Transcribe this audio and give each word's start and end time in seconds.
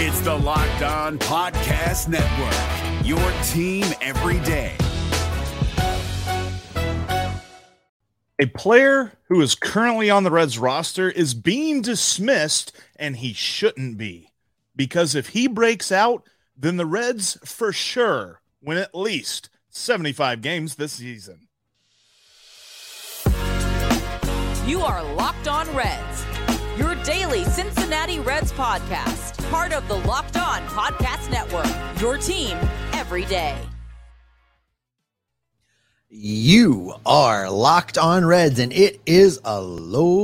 It's 0.00 0.20
the 0.20 0.32
Locked 0.32 0.82
On 0.82 1.18
Podcast 1.18 2.06
Network, 2.06 3.04
your 3.04 3.18
team 3.48 3.84
every 4.00 4.38
day. 4.46 4.76
A 8.38 8.46
player 8.46 9.14
who 9.24 9.40
is 9.40 9.56
currently 9.56 10.08
on 10.08 10.22
the 10.22 10.30
Reds 10.30 10.56
roster 10.56 11.10
is 11.10 11.34
being 11.34 11.82
dismissed, 11.82 12.70
and 12.94 13.16
he 13.16 13.32
shouldn't 13.32 13.98
be. 13.98 14.30
Because 14.76 15.16
if 15.16 15.30
he 15.30 15.48
breaks 15.48 15.90
out, 15.90 16.22
then 16.56 16.76
the 16.76 16.86
Reds 16.86 17.36
for 17.44 17.72
sure 17.72 18.40
win 18.62 18.78
at 18.78 18.94
least 18.94 19.50
75 19.70 20.40
games 20.40 20.76
this 20.76 20.92
season. 20.92 21.48
You 24.64 24.80
are 24.80 25.02
Locked 25.14 25.48
On 25.48 25.66
Reds, 25.74 26.24
your 26.76 26.94
daily 27.02 27.42
Cincinnati 27.46 28.20
Reds 28.20 28.52
podcast, 28.52 29.37
part 29.48 29.72
of 29.72 29.88
the 29.88 29.96
Locked 29.96 30.36
On 30.36 30.60
Podcast 30.68 31.30
Network, 31.30 31.66
your 32.00 32.18
team 32.18 32.58
every 32.92 33.24
day. 33.24 33.58
You 36.10 36.94
are 37.06 37.50
locked 37.50 37.96
on 37.96 38.26
Reds, 38.26 38.58
and 38.58 38.72
it 38.72 39.00
is 39.06 39.40
Aloha 39.44 40.16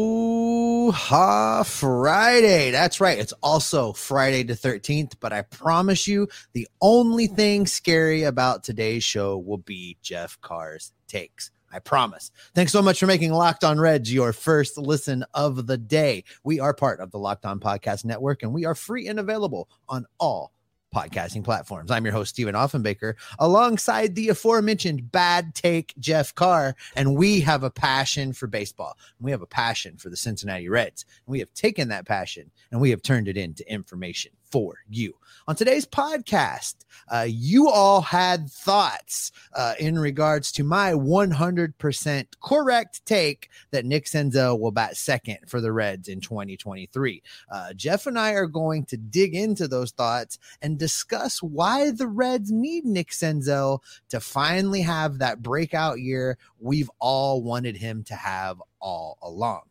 Friday. 1.63 2.71
That's 2.71 3.01
right. 3.01 3.19
It's 3.19 3.33
also 3.43 3.93
Friday 3.95 4.43
the 4.43 4.55
13th, 4.55 5.15
but 5.21 5.33
I 5.33 5.43
promise 5.43 6.07
you, 6.07 6.29
the 6.53 6.69
only 6.81 7.27
thing 7.27 7.67
scary 7.67 8.25
about 8.25 8.65
today's 8.65 9.05
show 9.05 9.39
will 9.39 9.59
be 9.59 9.97
Jeff 10.03 10.39
Carr's 10.41 10.93
takes. 11.09 11.51
I 11.75 11.81
promise. 11.81 12.31
Thanks 12.55 12.71
so 12.71 12.81
much 12.81 13.01
for 13.01 13.07
making 13.07 13.33
Locked 13.33 13.65
On 13.65 13.81
Reds 13.81 14.13
your 14.13 14.33
first 14.33 14.79
listen 14.79 15.25
of 15.35 15.67
the 15.67 15.77
day. 15.77 16.23
We 16.45 16.61
are 16.61 16.73
part 16.73 17.01
of 17.01 17.11
the 17.11 17.19
Locked 17.19 17.45
On 17.45 17.59
Podcast 17.59 18.05
Network, 18.05 18.45
and 18.45 18.55
we 18.55 18.65
are 18.65 18.77
free 18.77 19.09
and 19.09 19.19
available 19.19 19.69
on 19.89 20.07
all 20.21 20.53
podcasting 20.95 21.43
platforms. 21.43 21.91
I'm 21.91 22.05
your 22.05 22.13
host, 22.13 22.31
Stephen 22.31 22.55
Offenbaker, 22.55 23.15
alongside 23.41 24.15
the 24.15 24.29
aforementioned 24.29 25.11
bad 25.11 25.53
take 25.57 25.93
Jeff 25.99 26.33
Carr. 26.37 26.77
And 26.95 27.17
we 27.17 27.41
have 27.41 27.65
a 27.65 27.71
passion 27.71 28.33
for 28.33 28.47
baseball. 28.47 28.97
We 29.21 29.33
have 29.33 29.43
a 29.43 29.47
passion 29.47 29.97
for 29.97 30.09
the 30.09 30.17
Cincinnati 30.17 30.69
Reds. 30.69 31.05
And 31.27 31.33
we 31.33 31.41
have 31.41 31.53
taken 31.55 31.89
that 31.89 32.07
passion 32.07 32.53
and 32.71 32.81
we 32.81 32.91
have 32.91 33.03
turned 33.03 33.27
it 33.27 33.37
into 33.37 33.69
information 33.69 34.31
for 34.55 34.85
you. 34.89 35.13
On 35.49 35.57
today's 35.57 35.85
podcast, 35.85 36.77
uh, 37.09 37.27
you 37.29 37.69
all 37.69 38.01
had 38.01 38.49
thoughts 38.49 39.33
uh, 39.53 39.75
in 39.81 39.99
regards 39.99 40.53
to 40.53 40.63
my 40.63 40.93
100% 40.93 42.27
correct 42.41 43.05
take 43.05 43.51
that 43.73 43.85
Nick 43.85 44.05
Senzel 44.05 44.61
will 44.61 44.71
bat 44.71 44.97
second 44.97 45.39
for 45.49 45.61
the 45.61 45.73
Reds 45.73 46.07
in 46.07 46.21
2023. 46.21 47.21
Uh, 47.51 47.73
Jeff 47.73 48.07
and 48.07 48.17
I 48.17 48.35
are 48.35 48.47
going 48.47 48.85
to 48.85 48.97
dig 48.97 49.35
into 49.35 49.67
those 49.67 49.91
thoughts 49.91 50.39
and 50.63 50.79
discuss 50.79 51.43
why 51.43 51.91
the 51.91 52.07
Reds 52.07 52.53
need 52.53 52.85
Nick 52.85 53.11
Senzel 53.11 53.81
to 54.11 54.21
finally 54.21 54.83
have 54.83 55.19
that 55.19 55.43
breakout 55.43 55.99
year 55.99 56.39
we've 56.61 56.91
all 57.01 57.43
wanted 57.43 57.77
him 57.77 58.05
to 58.05 58.15
have 58.15 58.63
all 58.79 59.19
along. 59.21 59.63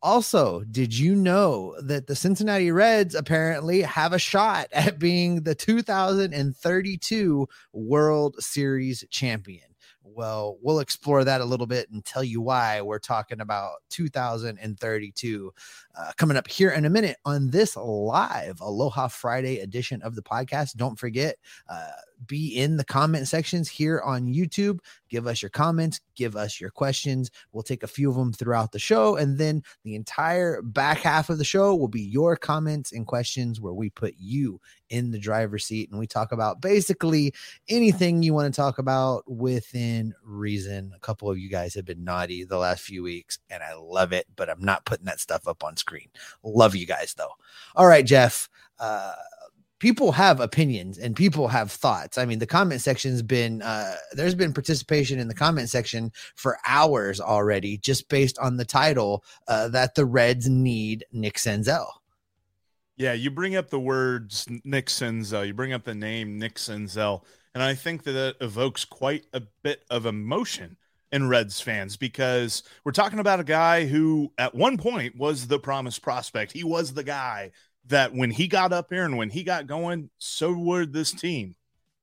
Also, 0.00 0.62
did 0.70 0.96
you 0.96 1.16
know 1.16 1.74
that 1.82 2.06
the 2.06 2.14
Cincinnati 2.14 2.70
Reds 2.70 3.16
apparently 3.16 3.82
have 3.82 4.12
a 4.12 4.18
shot 4.18 4.68
at 4.72 4.98
being 4.98 5.42
the 5.42 5.54
2032 5.54 7.48
World 7.72 8.36
Series 8.38 9.04
champion? 9.10 9.64
Well, 10.02 10.58
we'll 10.62 10.80
explore 10.80 11.22
that 11.24 11.40
a 11.40 11.44
little 11.44 11.66
bit 11.66 11.90
and 11.90 12.04
tell 12.04 12.24
you 12.24 12.40
why 12.40 12.80
we're 12.80 12.98
talking 12.98 13.40
about 13.40 13.74
2032 13.90 15.52
uh, 15.96 16.12
coming 16.16 16.36
up 16.36 16.48
here 16.48 16.70
in 16.70 16.84
a 16.84 16.90
minute 16.90 17.18
on 17.24 17.50
this 17.50 17.76
live 17.76 18.60
Aloha 18.60 19.08
Friday 19.08 19.60
edition 19.60 20.02
of 20.02 20.14
the 20.14 20.22
podcast. 20.22 20.76
Don't 20.76 20.98
forget, 20.98 21.36
uh, 21.68 21.90
be 22.26 22.56
in 22.56 22.76
the 22.76 22.84
comment 22.84 23.28
sections 23.28 23.68
here 23.68 24.00
on 24.04 24.26
YouTube. 24.26 24.80
Give 25.08 25.26
us 25.26 25.42
your 25.42 25.50
comments, 25.50 26.00
give 26.14 26.36
us 26.36 26.60
your 26.60 26.70
questions. 26.70 27.30
We'll 27.52 27.62
take 27.62 27.82
a 27.82 27.88
few 27.88 28.10
of 28.10 28.16
them 28.16 28.32
throughout 28.32 28.72
the 28.72 28.78
show. 28.78 29.16
And 29.16 29.38
then 29.38 29.62
the 29.84 29.94
entire 29.94 30.60
back 30.62 30.98
half 30.98 31.30
of 31.30 31.38
the 31.38 31.44
show 31.44 31.74
will 31.74 31.88
be 31.88 32.02
your 32.02 32.36
comments 32.36 32.92
and 32.92 33.06
questions 33.06 33.60
where 33.60 33.72
we 33.72 33.90
put 33.90 34.14
you 34.18 34.60
in 34.90 35.10
the 35.10 35.18
driver's 35.18 35.64
seat 35.64 35.90
and 35.90 35.98
we 35.98 36.06
talk 36.06 36.32
about 36.32 36.60
basically 36.60 37.34
anything 37.68 38.22
you 38.22 38.32
want 38.34 38.52
to 38.52 38.56
talk 38.56 38.78
about 38.78 39.30
within 39.30 40.14
reason. 40.24 40.92
A 40.96 41.00
couple 41.00 41.30
of 41.30 41.38
you 41.38 41.48
guys 41.48 41.74
have 41.74 41.84
been 41.84 42.04
naughty 42.04 42.44
the 42.44 42.58
last 42.58 42.80
few 42.80 43.02
weeks 43.02 43.38
and 43.50 43.62
I 43.62 43.74
love 43.74 44.12
it, 44.12 44.26
but 44.36 44.48
I'm 44.48 44.64
not 44.64 44.84
putting 44.84 45.06
that 45.06 45.20
stuff 45.20 45.46
up 45.46 45.62
on 45.62 45.76
screen. 45.76 46.08
Love 46.42 46.74
you 46.74 46.86
guys 46.86 47.14
though. 47.14 47.32
All 47.74 47.86
right, 47.86 48.04
Jeff. 48.04 48.48
Uh, 48.78 49.14
people 49.78 50.12
have 50.12 50.40
opinions 50.40 50.98
and 50.98 51.14
people 51.14 51.48
have 51.48 51.70
thoughts. 51.70 52.18
I 52.18 52.24
mean, 52.24 52.38
the 52.38 52.46
comment 52.46 52.80
section's 52.80 53.22
been 53.22 53.62
uh, 53.62 53.94
there's 54.12 54.34
been 54.34 54.52
participation 54.52 55.18
in 55.18 55.28
the 55.28 55.34
comment 55.34 55.68
section 55.70 56.12
for 56.34 56.58
hours 56.66 57.20
already, 57.20 57.78
just 57.78 58.08
based 58.08 58.38
on 58.38 58.56
the 58.56 58.64
title 58.64 59.24
uh, 59.46 59.68
that 59.68 59.94
the 59.94 60.04
Reds 60.04 60.48
need 60.48 61.04
Nick 61.12 61.34
Senzel. 61.34 61.86
Yeah, 62.96 63.12
you 63.12 63.30
bring 63.30 63.54
up 63.54 63.70
the 63.70 63.78
words 63.78 64.46
Nick 64.64 64.86
Senzel, 64.86 65.46
you 65.46 65.54
bring 65.54 65.72
up 65.72 65.84
the 65.84 65.94
name 65.94 66.38
Nick 66.38 66.56
Senzel, 66.56 67.22
and 67.54 67.62
I 67.62 67.74
think 67.74 68.02
that 68.04 68.16
it 68.16 68.36
evokes 68.40 68.84
quite 68.84 69.24
a 69.32 69.42
bit 69.62 69.84
of 69.88 70.04
emotion 70.04 70.76
in 71.12 71.28
Reds 71.28 71.60
fans 71.60 71.96
because 71.96 72.62
we're 72.84 72.92
talking 72.92 73.18
about 73.18 73.40
a 73.40 73.44
guy 73.44 73.86
who 73.86 74.32
at 74.36 74.54
one 74.54 74.76
point 74.76 75.16
was 75.16 75.46
the 75.46 75.58
promised 75.58 76.02
prospect. 76.02 76.52
He 76.52 76.64
was 76.64 76.92
the 76.92 77.04
guy 77.04 77.52
that 77.88 78.14
when 78.14 78.30
he 78.30 78.48
got 78.48 78.72
up 78.72 78.90
here 78.90 79.04
and 79.04 79.16
when 79.16 79.30
he 79.30 79.42
got 79.42 79.66
going, 79.66 80.10
so 80.18 80.52
would 80.52 80.92
this 80.92 81.12
team. 81.12 81.54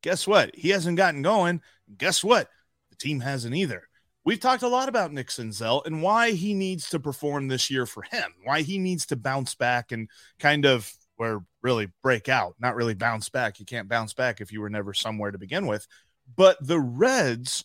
Guess 0.01 0.27
what? 0.27 0.55
He 0.55 0.69
hasn't 0.69 0.97
gotten 0.97 1.21
going. 1.21 1.61
Guess 1.97 2.23
what? 2.23 2.49
The 2.89 2.95
team 2.95 3.19
hasn't 3.19 3.55
either. 3.55 3.87
We've 4.23 4.39
talked 4.39 4.63
a 4.63 4.67
lot 4.67 4.89
about 4.89 5.13
Nick 5.13 5.27
Senzel 5.27 5.85
and 5.85 6.01
why 6.01 6.31
he 6.31 6.53
needs 6.53 6.89
to 6.89 6.99
perform 6.99 7.47
this 7.47 7.69
year 7.69 7.85
for 7.85 8.03
him, 8.03 8.33
why 8.43 8.61
he 8.61 8.79
needs 8.79 9.05
to 9.07 9.15
bounce 9.15 9.53
back 9.53 9.91
and 9.91 10.09
kind 10.39 10.65
of 10.65 10.91
where 11.17 11.43
really 11.61 11.89
break 12.01 12.27
out, 12.27 12.55
not 12.59 12.75
really 12.75 12.95
bounce 12.95 13.29
back. 13.29 13.59
You 13.59 13.65
can't 13.65 13.87
bounce 13.87 14.13
back 14.13 14.41
if 14.41 14.51
you 14.51 14.61
were 14.61 14.69
never 14.69 14.93
somewhere 14.93 15.31
to 15.31 15.37
begin 15.37 15.67
with. 15.67 15.87
But 16.35 16.57
the 16.59 16.79
Reds 16.79 17.63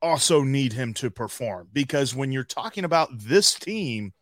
also 0.00 0.42
need 0.42 0.72
him 0.72 0.94
to 0.94 1.10
perform 1.10 1.68
because 1.72 2.14
when 2.14 2.30
you're 2.30 2.44
talking 2.44 2.84
about 2.84 3.08
this 3.12 3.54
team, 3.54 4.12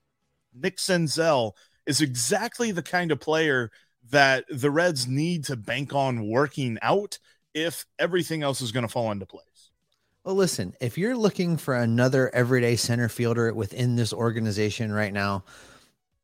Nick 0.54 0.78
Senzel 0.78 1.52
is 1.86 2.00
exactly 2.00 2.70
the 2.70 2.82
kind 2.82 3.10
of 3.12 3.20
player 3.20 3.70
that 4.10 4.44
the 4.50 4.70
Reds 4.70 5.06
need 5.06 5.44
to 5.44 5.56
bank 5.56 5.94
on 5.94 6.28
working 6.28 6.78
out 6.82 7.18
if 7.54 7.86
everything 7.98 8.42
else 8.42 8.60
is 8.60 8.72
going 8.72 8.82
to 8.86 8.92
fall 8.92 9.10
into 9.10 9.26
place. 9.26 9.70
Well, 10.24 10.34
listen, 10.34 10.74
if 10.80 10.96
you're 10.96 11.16
looking 11.16 11.58
for 11.58 11.74
another 11.74 12.34
everyday 12.34 12.76
center 12.76 13.08
fielder 13.08 13.52
within 13.52 13.96
this 13.96 14.12
organization 14.12 14.90
right 14.90 15.12
now, 15.12 15.44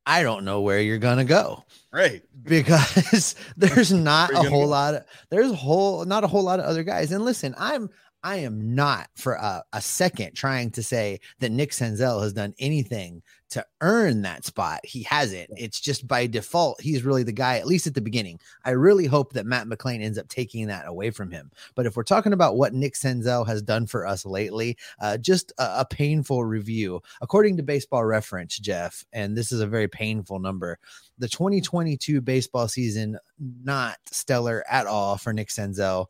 I 0.06 0.22
don't 0.22 0.44
know 0.44 0.62
where 0.62 0.80
you're 0.80 0.98
gonna 0.98 1.26
go. 1.26 1.64
Right. 1.92 2.22
Because 2.42 3.34
there's 3.56 3.92
not 3.92 4.32
a 4.32 4.48
whole 4.48 4.64
go? 4.64 4.68
lot 4.68 4.94
of 4.94 5.04
there's 5.28 5.52
whole 5.52 6.04
not 6.06 6.24
a 6.24 6.26
whole 6.26 6.42
lot 6.42 6.58
of 6.58 6.64
other 6.64 6.82
guys. 6.82 7.12
And 7.12 7.24
listen, 7.24 7.54
I'm 7.58 7.90
I 8.22 8.36
am 8.36 8.74
not 8.74 9.08
for 9.16 9.34
a, 9.34 9.62
a, 9.72 9.80
second 9.80 10.34
trying 10.34 10.70
to 10.72 10.82
say 10.82 11.20
that 11.38 11.50
Nick 11.50 11.70
Senzel 11.70 12.22
has 12.22 12.34
done 12.34 12.54
anything 12.58 13.22
to 13.50 13.64
earn 13.80 14.22
that 14.22 14.44
spot. 14.44 14.80
He 14.84 15.02
hasn't. 15.02 15.48
It's 15.56 15.80
just 15.80 16.06
by 16.06 16.26
default, 16.26 16.80
he's 16.80 17.02
really 17.02 17.22
the 17.22 17.32
guy, 17.32 17.56
at 17.56 17.66
least 17.66 17.86
at 17.86 17.94
the 17.94 18.00
beginning. 18.00 18.38
I 18.64 18.70
really 18.70 19.06
hope 19.06 19.32
that 19.32 19.46
Matt 19.46 19.66
McLain 19.66 20.02
ends 20.02 20.18
up 20.18 20.28
taking 20.28 20.66
that 20.66 20.86
away 20.86 21.10
from 21.10 21.30
him. 21.30 21.50
But 21.74 21.86
if 21.86 21.96
we're 21.96 22.02
talking 22.02 22.32
about 22.32 22.56
what 22.56 22.74
Nick 22.74 22.94
Senzel 22.94 23.46
has 23.46 23.62
done 23.62 23.86
for 23.86 24.06
us 24.06 24.26
lately, 24.26 24.76
uh, 25.00 25.16
just 25.16 25.52
a, 25.58 25.80
a 25.80 25.86
painful 25.88 26.44
review. 26.44 27.02
According 27.22 27.56
to 27.56 27.62
baseball 27.62 28.04
reference, 28.04 28.58
Jeff, 28.58 29.04
and 29.12 29.36
this 29.36 29.50
is 29.50 29.60
a 29.60 29.66
very 29.66 29.88
painful 29.88 30.38
number, 30.38 30.78
the 31.18 31.28
2022 31.28 32.20
baseball 32.20 32.68
season, 32.68 33.18
not 33.64 33.96
stellar 34.10 34.64
at 34.70 34.86
all 34.86 35.16
for 35.16 35.32
Nick 35.32 35.48
Senzel 35.48 36.06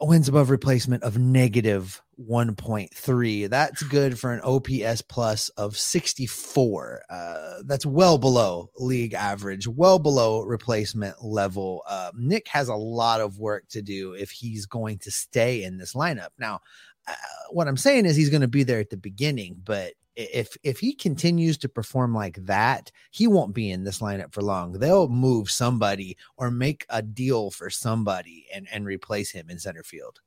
wins 0.00 0.28
above 0.28 0.50
replacement 0.50 1.02
of 1.02 1.18
negative 1.18 2.02
1.3. 2.20 3.48
That's 3.48 3.82
good 3.84 4.18
for 4.18 4.32
an 4.32 4.40
OPS 4.42 5.02
plus 5.02 5.48
of 5.50 5.76
64. 5.76 7.02
Uh, 7.08 7.54
that's 7.64 7.86
well 7.86 8.18
below 8.18 8.70
league 8.76 9.14
average, 9.14 9.66
well 9.66 9.98
below 9.98 10.42
replacement 10.42 11.24
level. 11.24 11.82
Uh, 11.88 12.10
Nick 12.14 12.48
has 12.48 12.68
a 12.68 12.74
lot 12.74 13.20
of 13.20 13.38
work 13.38 13.68
to 13.68 13.82
do 13.82 14.12
if 14.12 14.30
he's 14.30 14.66
going 14.66 14.98
to 14.98 15.10
stay 15.10 15.64
in 15.64 15.78
this 15.78 15.94
lineup. 15.94 16.30
Now, 16.38 16.60
uh, 17.08 17.14
what 17.50 17.68
I'm 17.68 17.76
saying 17.76 18.04
is 18.04 18.16
he's 18.16 18.30
going 18.30 18.42
to 18.42 18.48
be 18.48 18.64
there 18.64 18.80
at 18.80 18.90
the 18.90 18.96
beginning, 18.96 19.60
but 19.64 19.94
if 20.16 20.56
if 20.62 20.80
he 20.80 20.94
continues 20.94 21.58
to 21.58 21.68
perform 21.68 22.14
like 22.14 22.36
that, 22.46 22.90
he 23.10 23.26
won't 23.26 23.54
be 23.54 23.70
in 23.70 23.84
this 23.84 24.00
lineup 24.00 24.32
for 24.32 24.42
long. 24.42 24.72
They'll 24.72 25.08
move 25.08 25.50
somebody 25.50 26.16
or 26.36 26.50
make 26.50 26.86
a 26.88 27.02
deal 27.02 27.50
for 27.50 27.70
somebody 27.70 28.46
and 28.54 28.66
and 28.72 28.86
replace 28.86 29.30
him 29.30 29.50
in 29.50 29.58
center 29.58 29.82
field. 29.82 30.20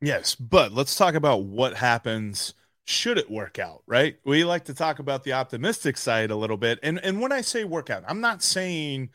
Yes, 0.00 0.34
but 0.34 0.72
let's 0.72 0.94
talk 0.94 1.14
about 1.14 1.44
what 1.44 1.74
happens 1.74 2.54
should 2.84 3.18
it 3.18 3.30
work 3.30 3.58
out, 3.58 3.82
right? 3.86 4.16
We 4.24 4.44
like 4.44 4.64
to 4.66 4.74
talk 4.74 4.98
about 4.98 5.24
the 5.24 5.34
optimistic 5.34 5.96
side 5.96 6.30
a 6.30 6.36
little 6.36 6.56
bit. 6.56 6.78
And 6.82 6.98
and 7.02 7.20
when 7.20 7.32
I 7.32 7.40
say 7.40 7.64
work 7.64 7.90
out, 7.90 8.04
I'm 8.06 8.20
not 8.20 8.42
saying 8.42 9.10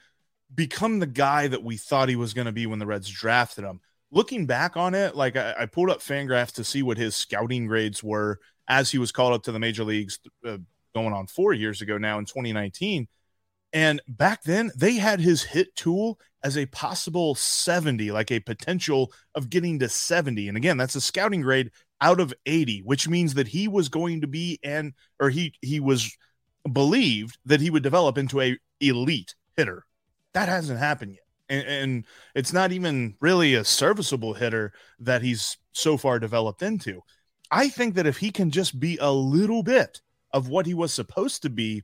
become 0.54 1.00
the 1.00 1.08
guy 1.08 1.48
that 1.48 1.64
we 1.64 1.78
thought 1.78 2.10
he 2.10 2.16
was 2.16 2.34
going 2.34 2.46
to 2.46 2.52
be 2.52 2.66
when 2.66 2.80
the 2.80 2.86
Reds 2.86 3.10
drafted 3.10 3.64
him. 3.64 3.82
Looking 4.12 4.46
back 4.46 4.78
on 4.78 4.94
it, 4.94 5.16
like 5.16 5.36
I, 5.36 5.56
I, 5.62 5.66
pulled 5.66 5.90
up 5.90 6.00
Fangraphs 6.00 6.54
to 6.54 6.64
see 6.64 6.84
what 6.84 7.00
his 7.00 7.16
scouting 7.16 7.66
grades 7.66 8.04
were 8.04 8.40
as 8.68 8.92
he 8.92 8.98
was 8.98 9.12
called 9.12 9.34
up 9.34 9.44
to 9.44 9.52
the 9.52 9.60
major 9.60 9.84
leagues 9.84 10.20
uh, 10.46 10.58
going 10.94 11.14
on 11.14 11.28
four 11.28 11.54
years 11.54 11.82
ago 11.82 11.98
now 11.98 12.20
in 12.20 12.26
2019. 12.26 13.08
And 13.74 14.02
back 14.08 14.44
then, 14.44 14.72
they 14.78 14.94
had 14.94 15.20
his 15.20 15.42
hit 15.44 15.76
tool 15.76 16.20
as 16.44 16.58
a 16.58 16.68
possible 16.68 17.34
70, 17.34 18.12
like 18.12 18.32
a 18.32 18.40
potential 18.40 19.12
of 19.34 19.50
getting 19.50 19.80
to 19.80 19.90
70. 19.90 20.48
And 20.48 20.58
again, 20.58 20.78
that's 20.78 20.96
a 20.96 21.02
scouting 21.02 21.42
grade 21.42 21.72
out 22.00 22.20
of 22.20 22.34
80, 22.46 22.82
which 22.82 23.08
means 23.08 23.34
that 23.34 23.48
he 23.48 23.68
was 23.68 23.90
going 23.90 24.22
to 24.22 24.28
be 24.28 24.60
and 24.64 24.94
or 25.20 25.30
he 25.30 25.54
he 25.62 25.80
was 25.80 26.16
believed 26.72 27.38
that 27.46 27.62
he 27.62 27.70
would 27.70 27.84
develop 27.84 28.18
into 28.18 28.42
a 28.42 28.58
elite 28.80 29.36
hitter. 29.58 29.86
That 30.34 30.50
hasn't 30.50 30.80
happened 30.80 31.14
yet. 31.14 31.20
And, 31.50 31.68
and 31.68 32.06
it's 32.36 32.54
not 32.54 32.72
even 32.72 33.16
really 33.20 33.56
a 33.56 33.64
serviceable 33.64 34.34
hitter 34.34 34.74
that 35.00 35.22
he's 35.22 35.58
so 35.72 35.98
far 35.98 36.20
developed 36.20 36.62
into. 36.62 37.02
I 37.54 37.70
think 37.70 37.94
that 37.96 38.08
if 38.08 38.18
he 38.18 38.32
can 38.32 38.50
just 38.50 38.80
be 38.80 38.98
a 39.00 39.12
little 39.12 39.62
bit 39.62 40.02
of 40.32 40.50
what 40.50 40.66
he 40.66 40.74
was 40.74 40.92
supposed 40.92 41.44
to 41.44 41.52
be, 41.52 41.84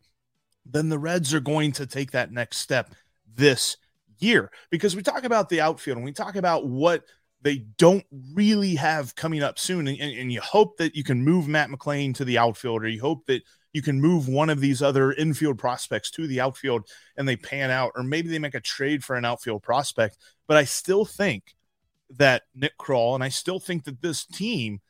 then 0.66 0.90
the 0.90 0.98
Reds 0.98 1.32
are 1.32 1.40
going 1.40 1.74
to 1.74 1.86
take 1.86 2.12
that 2.12 2.32
next 2.32 2.58
step 2.58 2.96
this 3.36 3.78
year. 4.18 4.52
Because 4.72 4.96
we 4.96 5.04
talk 5.04 5.26
about 5.26 5.48
the 5.48 5.62
outfield 5.62 5.98
and 5.98 6.06
we 6.06 6.12
talk 6.12 6.36
about 6.36 6.66
what 6.66 7.04
they 7.44 7.60
don't 7.78 8.06
really 8.34 8.76
have 8.76 9.16
coming 9.16 9.44
up 9.44 9.60
soon. 9.60 9.88
And, 9.88 10.00
and, 10.00 10.18
and, 10.18 10.32
you 10.32 10.42
hope 10.42 10.78
that 10.78 10.96
you 10.96 11.04
can 11.04 11.24
move 11.24 11.48
Matt 11.48 11.70
McLain 11.70 12.16
to 12.16 12.26
the 12.26 12.40
outfield, 12.40 12.84
or 12.84 12.88
you 12.88 13.00
hope 13.00 13.28
that 13.28 13.44
you 13.72 13.84
can 13.84 14.02
move 14.02 14.28
one 14.28 14.50
of 14.50 14.60
these 14.60 14.82
other 14.82 15.14
infield 15.14 15.60
prospects 15.60 16.10
to 16.12 16.26
the 16.26 16.42
outfield 16.42 16.90
and 17.16 17.28
they 17.28 17.36
pan 17.36 17.70
out, 17.70 17.92
or 17.96 18.02
maybe 18.02 18.28
they 18.28 18.40
make 18.40 18.56
a 18.56 18.60
trade 18.60 19.04
for 19.04 19.16
an 19.16 19.24
outfield 19.24 19.62
prospect. 19.62 20.18
But 20.48 20.58
I 20.58 20.64
still 20.64 21.06
think 21.06 21.56
that 22.18 22.42
Nick 22.56 22.76
Krall 22.80 23.14
and 23.14 23.24
I 23.24 23.30
still 23.30 23.60
think 23.60 23.84
that 23.84 24.02
this 24.02 24.26
team 24.26 24.82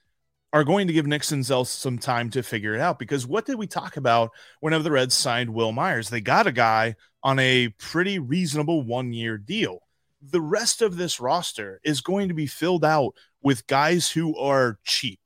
are 0.52 0.64
going 0.64 0.88
to 0.88 0.94
give 0.94 1.06
Nick 1.06 1.22
Senzel 1.22 1.66
some 1.66 2.00
time 2.00 2.30
to 2.32 2.42
figure 2.42 2.74
it 2.74 2.82
out 2.82 2.98
because 2.98 3.28
what 3.28 3.46
did 3.46 3.56
we 3.56 3.68
talk 3.68 3.98
about 3.98 4.32
whenever 4.62 4.84
the 4.84 4.92
Reds 4.92 5.14
signed 5.14 5.54
Wil 5.54 5.72
Myers? 5.72 6.10
They 6.10 6.22
got 6.22 6.48
a 6.48 6.52
guy 6.52 6.96
on 7.22 7.38
a 7.40 7.70
pretty 7.78 8.18
reasonable 8.18 8.82
one 8.82 9.14
year 9.14 9.38
deal 9.38 9.84
the 10.22 10.42
rest 10.42 10.82
of 10.82 10.98
this 10.98 11.20
roster 11.20 11.80
is 11.84 12.02
going 12.02 12.28
to 12.28 12.34
be 12.34 12.48
filled 12.48 12.84
out 12.84 13.16
with 13.42 13.68
guys 13.68 14.10
who 14.10 14.38
are 14.38 14.80
cheap 14.84 15.20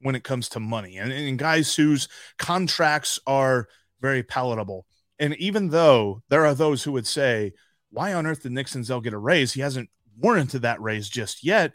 when 0.00 0.14
it 0.14 0.24
comes 0.24 0.48
to 0.50 0.60
money 0.60 0.98
and, 0.98 1.12
and 1.12 1.38
guys 1.38 1.74
whose 1.74 2.08
contracts 2.38 3.18
are 3.26 3.68
very 4.00 4.22
palatable. 4.22 4.86
And 5.18 5.34
even 5.36 5.70
though 5.70 6.22
there 6.28 6.46
are 6.46 6.54
those 6.54 6.82
who 6.82 6.92
would 6.92 7.06
say, 7.06 7.52
why 7.90 8.12
on 8.12 8.26
earth 8.26 8.42
did 8.42 8.52
Nick 8.52 8.66
Senzel 8.66 9.02
get 9.02 9.14
a 9.14 9.18
raise? 9.18 9.52
He 9.52 9.62
hasn't 9.62 9.88
warranted 10.18 10.62
that 10.62 10.80
raise 10.80 11.08
just 11.08 11.42
yet. 11.42 11.72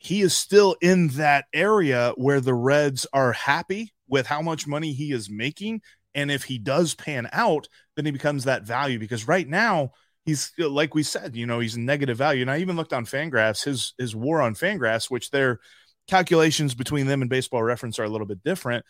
He 0.00 0.22
is 0.22 0.34
still 0.34 0.76
in 0.80 1.08
that 1.08 1.44
area 1.52 2.14
where 2.16 2.40
the 2.40 2.54
Reds 2.54 3.06
are 3.12 3.32
happy 3.32 3.92
with 4.08 4.26
how 4.26 4.40
much 4.40 4.66
money 4.66 4.92
he 4.92 5.12
is 5.12 5.30
making. 5.30 5.82
And 6.14 6.30
if 6.30 6.44
he 6.44 6.58
does 6.58 6.94
pan 6.94 7.28
out, 7.32 7.68
then 7.94 8.06
he 8.06 8.10
becomes 8.10 8.44
that 8.44 8.64
value 8.64 8.98
because 8.98 9.28
right 9.28 9.46
now, 9.46 9.90
he's 10.24 10.52
like 10.58 10.94
we 10.94 11.02
said, 11.02 11.36
you 11.36 11.46
know, 11.46 11.60
he's 11.60 11.76
negative 11.76 12.16
value. 12.16 12.40
And 12.40 12.50
I 12.50 12.58
even 12.58 12.76
looked 12.76 12.94
on 12.94 13.04
Fangraphs, 13.04 13.64
his 13.64 13.94
his 13.98 14.16
war 14.16 14.40
on 14.40 14.54
Fangraphs, 14.54 15.10
which 15.10 15.30
their 15.30 15.60
calculations 16.08 16.74
between 16.74 17.06
them 17.06 17.20
and 17.20 17.30
Baseball 17.30 17.62
Reference 17.62 17.98
are 17.98 18.04
a 18.04 18.08
little 18.08 18.26
bit 18.26 18.42
different, 18.42 18.84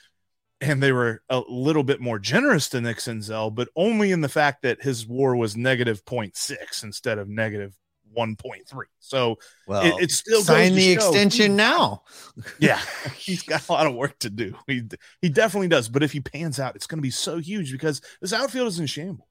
and 0.60 0.82
they 0.82 0.92
were 0.92 1.22
a 1.28 1.42
little 1.48 1.82
bit 1.82 2.00
more 2.00 2.20
generous 2.20 2.68
to 2.70 2.80
Nick 2.80 2.98
Senzel, 2.98 3.54
but 3.54 3.68
only 3.74 4.12
in 4.12 4.20
the 4.20 4.28
fact 4.28 4.62
that 4.62 4.82
his 4.82 5.06
war 5.06 5.34
was 5.34 5.56
negative 5.56 6.04
0.6 6.04 6.84
instead 6.84 7.18
of 7.18 7.28
negative 7.28 7.76
1.3. 8.16 8.64
So 8.98 9.38
well, 9.66 9.84
it, 9.84 10.04
it 10.04 10.10
still 10.10 10.42
sign 10.42 10.74
the 10.74 10.90
extension 10.90 11.56
now. 11.56 12.02
yeah, 12.58 12.80
he's 13.16 13.42
got 13.42 13.68
a 13.68 13.72
lot 13.72 13.86
of 13.86 13.94
work 13.94 14.18
to 14.20 14.30
do. 14.30 14.54
He 14.66 14.82
he 15.20 15.28
definitely 15.28 15.68
does. 15.68 15.88
But 15.88 16.02
if 16.02 16.12
he 16.12 16.20
pans 16.20 16.58
out, 16.58 16.76
it's 16.76 16.86
going 16.86 16.98
to 16.98 17.02
be 17.02 17.10
so 17.10 17.38
huge 17.38 17.72
because 17.72 18.00
this 18.20 18.32
outfield 18.32 18.68
is 18.68 18.78
in 18.78 18.86
shambles. 18.86 19.29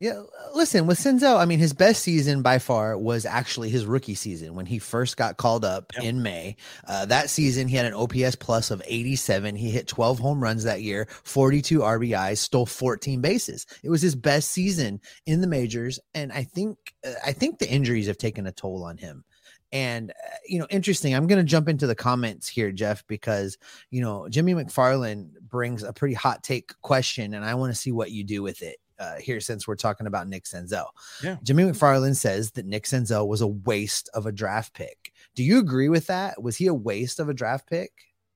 Yeah, 0.00 0.22
listen, 0.54 0.88
with 0.88 0.98
Senzel, 0.98 1.38
I 1.38 1.44
mean, 1.44 1.60
his 1.60 1.72
best 1.72 2.02
season 2.02 2.42
by 2.42 2.58
far 2.58 2.98
was 2.98 3.24
actually 3.24 3.70
his 3.70 3.86
rookie 3.86 4.16
season 4.16 4.56
when 4.56 4.66
he 4.66 4.80
first 4.80 5.16
got 5.16 5.36
called 5.36 5.64
up 5.64 5.92
yep. 5.94 6.02
in 6.02 6.20
May. 6.20 6.56
Uh, 6.86 7.06
that 7.06 7.30
season, 7.30 7.68
he 7.68 7.76
had 7.76 7.86
an 7.86 7.94
OPS 7.94 8.34
plus 8.34 8.72
of 8.72 8.82
87. 8.84 9.54
He 9.54 9.70
hit 9.70 9.86
12 9.86 10.18
home 10.18 10.42
runs 10.42 10.64
that 10.64 10.82
year, 10.82 11.06
42 11.22 11.78
RBIs, 11.78 12.38
stole 12.38 12.66
14 12.66 13.20
bases. 13.20 13.66
It 13.84 13.90
was 13.90 14.02
his 14.02 14.16
best 14.16 14.50
season 14.50 15.00
in 15.26 15.40
the 15.40 15.46
majors, 15.46 16.00
and 16.12 16.32
I 16.32 16.42
think 16.42 16.76
uh, 17.06 17.12
I 17.24 17.32
think 17.32 17.58
the 17.58 17.70
injuries 17.70 18.08
have 18.08 18.18
taken 18.18 18.48
a 18.48 18.52
toll 18.52 18.82
on 18.84 18.96
him. 18.96 19.24
And, 19.70 20.10
uh, 20.10 20.36
you 20.46 20.58
know, 20.58 20.66
interesting. 20.70 21.14
I'm 21.14 21.26
going 21.28 21.40
to 21.40 21.44
jump 21.44 21.68
into 21.68 21.86
the 21.86 21.96
comments 21.96 22.48
here, 22.48 22.70
Jeff, 22.72 23.04
because, 23.06 23.58
you 23.90 24.02
know, 24.02 24.28
Jimmy 24.28 24.54
McFarland 24.54 25.40
brings 25.40 25.82
a 25.82 25.92
pretty 25.92 26.14
hot 26.14 26.42
take 26.42 26.72
question, 26.82 27.34
and 27.34 27.44
I 27.44 27.54
want 27.54 27.72
to 27.72 27.80
see 27.80 27.90
what 27.90 28.10
you 28.10 28.22
do 28.22 28.42
with 28.42 28.60
it 28.62 28.76
uh, 28.98 29.16
here 29.16 29.40
since 29.40 29.66
we're 29.66 29.76
talking 29.76 30.06
about 30.06 30.28
Nick 30.28 30.44
Senzel. 30.44 30.86
Yeah. 31.22 31.36
Jimmy 31.42 31.64
McFarland 31.64 32.16
says 32.16 32.52
that 32.52 32.66
Nick 32.66 32.84
Senzel 32.84 33.26
was 33.26 33.40
a 33.40 33.46
waste 33.46 34.08
of 34.14 34.26
a 34.26 34.32
draft 34.32 34.74
pick. 34.74 35.12
Do 35.34 35.42
you 35.42 35.58
agree 35.58 35.88
with 35.88 36.06
that? 36.06 36.42
Was 36.42 36.56
he 36.56 36.66
a 36.66 36.74
waste 36.74 37.20
of 37.20 37.28
a 37.28 37.34
draft 37.34 37.68
pick? 37.68 37.92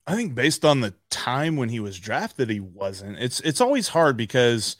I 0.06 0.14
think 0.14 0.34
based 0.34 0.64
on 0.64 0.80
the 0.80 0.94
time 1.10 1.56
when 1.56 1.68
he 1.68 1.80
was 1.80 1.98
drafted, 1.98 2.48
he 2.48 2.60
wasn't. 2.60 3.18
It's 3.18 3.40
it's 3.40 3.60
always 3.60 3.88
hard 3.88 4.16
because 4.16 4.76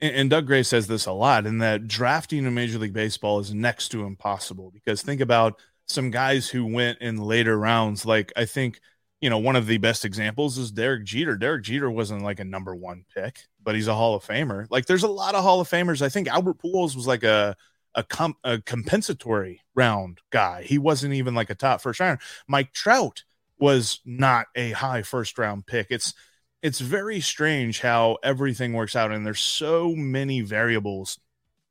and, 0.00 0.14
and 0.16 0.30
Doug 0.30 0.46
Gray 0.46 0.62
says 0.62 0.86
this 0.86 1.06
a 1.06 1.12
lot, 1.12 1.46
in 1.46 1.58
that 1.58 1.86
drafting 1.86 2.44
in 2.44 2.54
Major 2.54 2.78
League 2.78 2.92
Baseball 2.92 3.40
is 3.40 3.54
next 3.54 3.88
to 3.90 4.04
impossible. 4.04 4.70
Because 4.70 5.02
think 5.02 5.20
about 5.20 5.60
some 5.86 6.10
guys 6.10 6.48
who 6.48 6.66
went 6.66 6.98
in 7.00 7.18
later 7.18 7.58
rounds. 7.58 8.06
Like 8.06 8.32
I 8.36 8.46
think 8.46 8.80
you 9.24 9.30
know, 9.30 9.38
one 9.38 9.56
of 9.56 9.66
the 9.66 9.78
best 9.78 10.04
examples 10.04 10.58
is 10.58 10.70
Derek 10.70 11.04
Jeter. 11.04 11.34
Derek 11.34 11.62
Jeter 11.62 11.90
wasn't 11.90 12.20
like 12.20 12.40
a 12.40 12.44
number 12.44 12.74
one 12.74 13.06
pick, 13.14 13.38
but 13.62 13.74
he's 13.74 13.88
a 13.88 13.94
Hall 13.94 14.14
of 14.14 14.22
Famer. 14.22 14.66
Like 14.68 14.84
there's 14.84 15.02
a 15.02 15.08
lot 15.08 15.34
of 15.34 15.42
Hall 15.42 15.62
of 15.62 15.70
Famers. 15.70 16.02
I 16.02 16.10
think 16.10 16.28
Albert 16.28 16.58
Pujols 16.58 16.94
was 16.94 17.06
like 17.06 17.22
a 17.24 17.56
a, 17.94 18.02
com- 18.02 18.36
a 18.44 18.60
compensatory 18.60 19.62
round 19.74 20.18
guy. 20.28 20.64
He 20.64 20.76
wasn't 20.76 21.14
even 21.14 21.34
like 21.34 21.48
a 21.48 21.54
top 21.54 21.80
first 21.80 22.00
rounder. 22.00 22.20
Mike 22.46 22.74
Trout 22.74 23.24
was 23.58 24.00
not 24.04 24.44
a 24.54 24.72
high 24.72 25.00
first 25.00 25.38
round 25.38 25.66
pick. 25.66 25.86
It's 25.88 26.12
it's 26.60 26.80
very 26.80 27.22
strange 27.22 27.80
how 27.80 28.18
everything 28.22 28.74
works 28.74 28.94
out, 28.94 29.10
and 29.10 29.24
there's 29.24 29.40
so 29.40 29.94
many 29.94 30.42
variables 30.42 31.18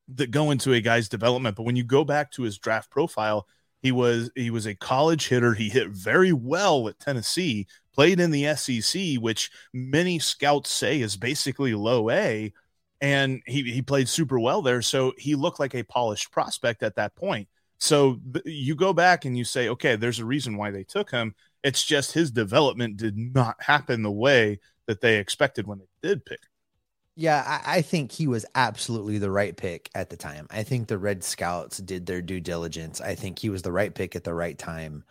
that 0.08 0.32
go 0.32 0.50
into 0.50 0.74
a 0.74 0.82
guy's 0.82 1.08
development. 1.08 1.56
But 1.56 1.68
when 1.68 1.76
you 1.76 1.84
go 1.84 2.04
back 2.04 2.32
to 2.32 2.42
his 2.42 2.58
draft 2.58 2.90
profile, 2.90 3.46
he 3.84 3.92
was 3.92 4.32
he 4.34 4.50
was 4.50 4.66
a 4.66 4.74
college 4.74 5.28
hitter. 5.28 5.54
He 5.54 5.70
hit 5.70 5.90
very 5.90 6.32
well 6.32 6.88
at 6.88 7.00
Tennessee, 7.00 7.68
played 7.94 8.22
in 8.22 8.32
the 8.32 8.56
SEC, 8.56 9.16
which 9.16 9.52
many 9.74 10.18
scouts 10.20 10.72
say 10.72 11.02
is 11.02 11.18
basically 11.18 11.76
low 11.76 12.10
A, 12.10 12.54
and 13.02 13.44
he 13.46 13.64
he 13.64 13.82
played 13.82 14.08
super 14.08 14.40
well 14.40 14.62
there. 14.62 14.82
So 14.82 15.12
he 15.18 15.36
looked 15.36 15.60
like 15.60 15.76
a 15.76 15.84
polished 15.84 16.32
prospect 16.32 16.82
at 16.82 16.96
that 16.96 17.14
point. 17.16 17.50
So 17.78 18.22
you 18.46 18.76
go 18.76 18.94
back 18.94 19.26
and 19.26 19.38
you 19.38 19.44
say, 19.44 19.68
okay, 19.68 19.98
there's 19.98 20.20
a 20.20 20.26
reason 20.26 20.56
why 20.56 20.72
they 20.72 20.86
took 20.86 21.12
him. 21.12 21.36
It's 21.62 21.84
just 21.84 22.14
his 22.14 22.32
development 22.32 22.96
did 22.96 23.18
not 23.18 23.62
happen 23.62 24.02
the 24.02 24.12
way 24.12 24.60
that 24.88 25.02
they 25.02 25.18
expected 25.18 25.68
when 25.68 25.80
they 25.80 26.08
did 26.08 26.26
pick. 26.26 26.40
Yeah, 27.16 27.44
I, 27.46 27.78
I, 27.78 27.82
think 27.84 28.12
he 28.12 28.28
was 28.28 28.44
absolutely 28.56 29.20
the 29.20 29.30
right 29.30 29.56
pick 29.56 29.90
at 29.94 30.10
the 30.10 30.18
time. 30.18 30.48
I 30.50 30.64
think 30.64 30.88
the 30.88 30.98
Red 30.98 31.24
Scouts 31.24 31.78
did 31.78 32.08
their 32.08 32.24
due 32.24 32.40
diligence. 32.40 33.02
I 33.02 33.14
think 33.14 33.38
he 33.38 33.50
was 33.50 33.62
the 33.62 33.72
right 33.72 33.94
pick 33.94 34.16
at 34.16 34.24
the 34.24 34.34
right 34.34 34.58
time. 34.58 35.04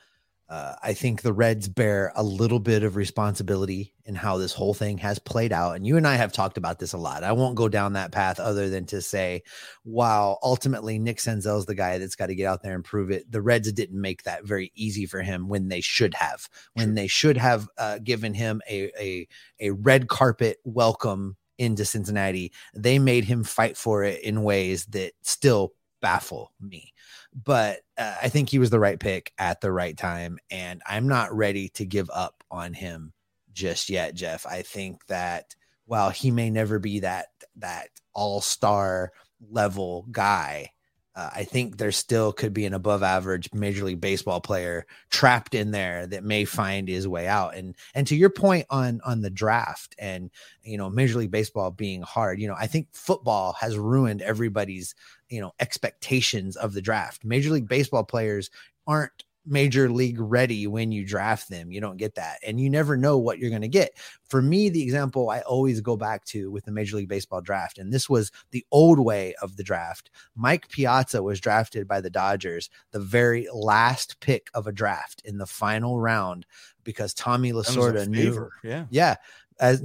Uh, 0.49 0.75
I 0.83 0.93
think 0.93 1.23
the 1.23 1.33
Reds 1.33 1.67
bear 1.69 2.13
a 2.15 2.23
little 2.23 2.59
bit 2.59 2.83
of 2.83 2.97
responsibility 2.97 3.95
in 4.05 4.15
how 4.15 4.37
this 4.37 4.53
whole 4.53 4.75
thing 4.75 4.99
has 4.99 5.19
played 5.19 5.51
out. 5.51 5.77
And 5.77 5.87
you 5.87 5.97
and 5.97 6.07
I 6.07 6.17
have 6.17 6.33
talked 6.33 6.59
about 6.59 6.79
this 6.79 6.93
a 6.93 6.99
lot. 6.99 7.25
I 7.25 7.33
won't 7.33 7.55
go 7.55 7.71
down 7.71 7.95
that 7.95 8.13
path 8.13 8.39
other 8.39 8.69
than 8.69 8.85
to 8.87 9.01
say, 9.01 9.45
wow, 9.85 10.39
ultimately, 10.43 10.99
Nick 10.99 11.19
Senzel's 11.19 11.65
the 11.65 11.75
guy 11.75 11.97
that's 11.97 12.17
got 12.17 12.27
to 12.27 12.35
get 12.35 12.47
out 12.47 12.63
there 12.63 12.75
and 12.75 12.85
prove 12.85 13.11
it. 13.11 13.31
The 13.31 13.41
Reds 13.41 13.73
didn't 13.73 13.99
make 13.99 14.25
that 14.25 14.45
very 14.45 14.73
easy 14.75 15.07
for 15.07 15.23
him 15.23 15.49
when 15.49 15.69
they 15.69 15.81
should 15.81 16.13
have, 16.15 16.51
when 16.75 16.97
they 16.97 17.07
should 17.07 17.39
have 17.39 17.69
uh, 17.79 17.99
given 18.05 18.35
him 18.35 18.61
a, 18.69 18.91
a, 19.01 19.29
a 19.61 19.71
red 19.71 20.09
carpet 20.09 20.59
welcome 20.65 21.37
into 21.63 21.85
Cincinnati, 21.85 22.53
they 22.75 22.99
made 22.99 23.25
him 23.25 23.45
fight 23.45 23.77
for 23.77 24.03
it 24.03 24.23
in 24.23 24.43
ways 24.43 24.85
that 24.87 25.13
still 25.23 25.73
baffle 26.01 26.53
me. 26.61 26.93
But 27.33 27.81
uh, 27.97 28.17
I 28.23 28.29
think 28.29 28.51
he 28.51 28.59
was 28.59 28.71
the 28.71 28.81
right 28.81 28.99
pick 28.99 29.33
at 29.39 29.61
the 29.61 29.73
right 29.73 29.97
time. 29.97 30.39
And 30.51 30.83
I'm 30.87 31.09
not 31.09 31.35
ready 31.35 31.69
to 31.71 31.87
give 31.87 32.11
up 32.13 32.45
on 32.51 32.75
him 32.75 33.13
just 33.53 33.89
yet, 33.89 34.15
Jeff. 34.15 34.45
I 34.45 34.63
think 34.63 35.07
that 35.07 35.55
while 35.87 36.11
he 36.11 36.31
may 36.31 36.51
never 36.51 36.79
be 36.79 37.01
that, 37.01 37.29
that 37.57 37.89
all 38.13 38.41
star 38.41 39.13
level 39.51 40.07
guy, 40.11 40.73
Uh, 41.15 41.29
I 41.35 41.45
think 41.45 41.77
there 41.77 41.93
still 41.93 42.33
could 42.33 42.55
be 42.55 42.65
an 42.65 42.73
above 42.73 43.03
average 43.03 43.49
Major 43.53 43.85
League 43.85 44.01
Baseball 44.01 44.41
player 44.41 44.87
trapped 45.11 45.55
in 45.55 45.71
there 45.71 46.07
that 46.07 46.25
may 46.25 46.47
find 46.47 46.89
his 46.89 47.07
way 47.07 47.27
out. 47.29 47.55
And 47.55 47.77
and 47.95 48.07
to 48.07 48.17
your 48.17 48.31
point 48.31 48.67
on 48.71 49.01
on 49.05 49.21
the 49.21 49.31
draft 49.31 49.95
and 49.99 50.31
you 50.63 50.79
know 50.79 50.89
Major 50.89 51.19
League 51.19 51.31
Baseball 51.31 51.71
being 51.71 52.01
hard, 52.03 52.41
you 52.41 52.49
know 52.49 52.57
I 52.59 52.67
think 52.67 52.89
football 52.93 53.53
has 53.61 53.77
ruined 53.77 54.23
everybody's 54.23 54.95
you 55.29 55.41
know 55.41 55.53
expectations 55.61 56.57
of 56.57 56.73
the 56.73 56.83
draft. 56.83 57.25
Major 57.25 57.51
League 57.51 57.69
Baseball 57.69 58.05
players 58.05 58.49
aren't 58.87 59.25
major 59.45 59.91
league 59.91 60.21
ready 60.21 60.67
when 60.67 60.93
you 60.93 61.05
draft 61.05 61.49
them. 61.49 61.73
You 61.73 61.81
don't 61.81 61.97
get 61.97 62.15
that. 62.15 62.39
And 62.47 62.61
you 62.61 62.71
never 62.71 62.97
know 62.97 63.19
what 63.19 63.39
you're 63.39 63.51
going 63.51 63.63
to 63.63 63.69
get. 63.69 63.93
For 64.29 64.41
me, 64.41 64.69
the 64.69 64.83
example 64.83 65.31
I 65.31 65.41
always 65.41 65.81
go 65.81 65.97
back 65.97 66.25
to 66.27 66.51
with 66.51 66.65
the 66.65 66.73
Major 66.73 66.97
League 66.97 67.09
Baseball 67.09 67.41
draft, 67.41 67.79
and 67.79 67.93
this 67.93 68.09
was 68.09 68.31
the 68.51 68.65
old 68.71 68.99
way 68.99 69.35
of 69.43 69.57
the 69.57 69.65
draft. 69.65 70.11
Mike 70.37 70.69
Piazza 70.69 71.23
was 71.23 71.41
drafted 71.41 71.89
by 71.89 72.01
the 72.01 72.11
Dodgers, 72.11 72.71
the 72.93 73.01
very 73.01 73.49
last 73.53 74.21
pick 74.21 74.49
of 74.55 74.67
a 74.67 74.73
draft 74.73 75.23
in 75.25 75.39
the 75.39 75.47
final 75.47 76.01
round 76.01 76.47
because 76.85 77.15
Tommy 77.15 77.53
Lasorda 77.53 78.07
knew. 78.09 78.49
Yeah. 78.63 78.87
Yeah. 78.91 79.17
As 79.61 79.83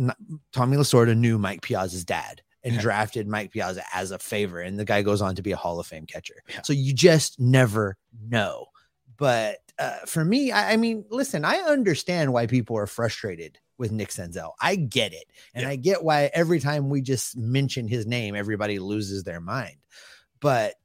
Tommy 0.53 0.77
Lasorda 0.77 1.15
knew 1.15 1.37
Mike 1.37 1.61
Piazza's 1.61 2.05
dad 2.05 2.41
and 2.63 2.75
yeah. 2.75 2.81
drafted 2.81 3.27
Mike 3.27 3.51
Piazza 3.51 3.83
as 3.93 4.11
a 4.11 4.19
favor. 4.19 4.59
And 4.59 4.79
the 4.79 4.85
guy 4.85 5.01
goes 5.01 5.21
on 5.21 5.35
to 5.35 5.41
be 5.41 5.51
a 5.51 5.57
Hall 5.57 5.79
of 5.79 5.87
Fame 5.87 6.05
catcher. 6.05 6.41
Yeah. 6.49 6.61
So 6.63 6.73
you 6.73 6.93
just 6.93 7.39
never 7.39 7.97
know. 8.29 8.67
But 9.17 9.57
uh, 9.79 9.99
for 10.05 10.23
me, 10.23 10.51
I, 10.51 10.73
I, 10.73 10.77
mean, 10.77 11.05
listen, 11.09 11.45
I 11.45 11.57
understand 11.57 12.33
why 12.33 12.47
people 12.47 12.77
are 12.77 12.87
frustrated 12.87 13.59
with 13.77 13.91
Nick 13.91 14.09
Senzel. 14.09 14.51
I 14.61 14.75
get 14.75 15.13
it. 15.13 15.25
And 15.53 15.63
yeah. 15.63 15.69
I 15.69 15.75
get 15.75 16.03
why 16.03 16.29
every 16.33 16.59
time 16.59 16.89
we 16.89 17.01
just 17.01 17.37
mention 17.37 17.87
his 17.87 18.05
name, 18.05 18.35
everybody 18.35 18.79
loses 18.79 19.23
their 19.23 19.41
mind. 19.41 19.77
But 20.39 20.75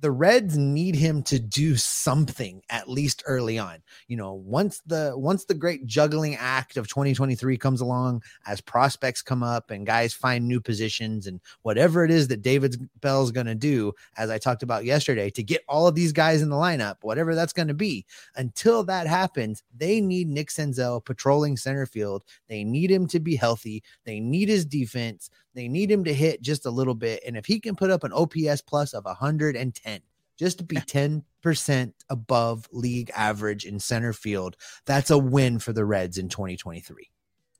the 0.00 0.10
Reds 0.10 0.56
need 0.56 0.94
him 0.94 1.22
to 1.24 1.38
do 1.38 1.76
something 1.76 2.62
at 2.70 2.88
least 2.88 3.22
early 3.26 3.58
on. 3.58 3.82
You 4.08 4.16
know, 4.16 4.34
once 4.34 4.80
the 4.86 5.12
once 5.16 5.44
the 5.44 5.54
great 5.54 5.86
juggling 5.86 6.36
act 6.36 6.76
of 6.76 6.88
2023 6.88 7.56
comes 7.56 7.80
along, 7.80 8.22
as 8.46 8.60
prospects 8.60 9.22
come 9.22 9.42
up 9.42 9.70
and 9.70 9.86
guys 9.86 10.12
find 10.12 10.46
new 10.46 10.60
positions 10.60 11.26
and 11.26 11.40
whatever 11.62 12.04
it 12.04 12.10
is 12.10 12.28
that 12.28 12.42
David 12.42 12.88
Bell's 13.00 13.32
going 13.32 13.46
to 13.46 13.54
do, 13.54 13.92
as 14.16 14.30
I 14.30 14.38
talked 14.38 14.62
about 14.62 14.84
yesterday, 14.84 15.30
to 15.30 15.42
get 15.42 15.62
all 15.68 15.86
of 15.86 15.94
these 15.94 16.12
guys 16.12 16.42
in 16.42 16.50
the 16.50 16.56
lineup, 16.56 16.96
whatever 17.02 17.34
that's 17.34 17.52
going 17.52 17.68
to 17.68 17.74
be. 17.74 18.04
Until 18.36 18.84
that 18.84 19.06
happens, 19.06 19.62
they 19.76 20.00
need 20.00 20.28
Nick 20.28 20.48
Senzel 20.48 21.04
patrolling 21.04 21.56
center 21.56 21.86
field. 21.86 22.22
They 22.48 22.64
need 22.64 22.90
him 22.90 23.06
to 23.08 23.20
be 23.20 23.36
healthy. 23.36 23.82
They 24.04 24.20
need 24.20 24.48
his 24.48 24.64
defense. 24.64 25.30
They 25.56 25.68
need 25.68 25.90
him 25.90 26.04
to 26.04 26.12
hit 26.12 26.42
just 26.42 26.66
a 26.66 26.70
little 26.70 26.94
bit. 26.94 27.22
And 27.26 27.34
if 27.34 27.46
he 27.46 27.58
can 27.60 27.76
put 27.76 27.90
up 27.90 28.04
an 28.04 28.12
OPS 28.12 28.60
plus 28.60 28.92
of 28.92 29.06
110, 29.06 30.00
just 30.36 30.58
to 30.58 30.64
be 30.64 30.76
10% 30.76 31.92
above 32.10 32.68
league 32.72 33.10
average 33.16 33.64
in 33.64 33.80
center 33.80 34.12
field, 34.12 34.56
that's 34.84 35.10
a 35.10 35.16
win 35.16 35.58
for 35.58 35.72
the 35.72 35.86
Reds 35.86 36.18
in 36.18 36.28
2023. 36.28 37.10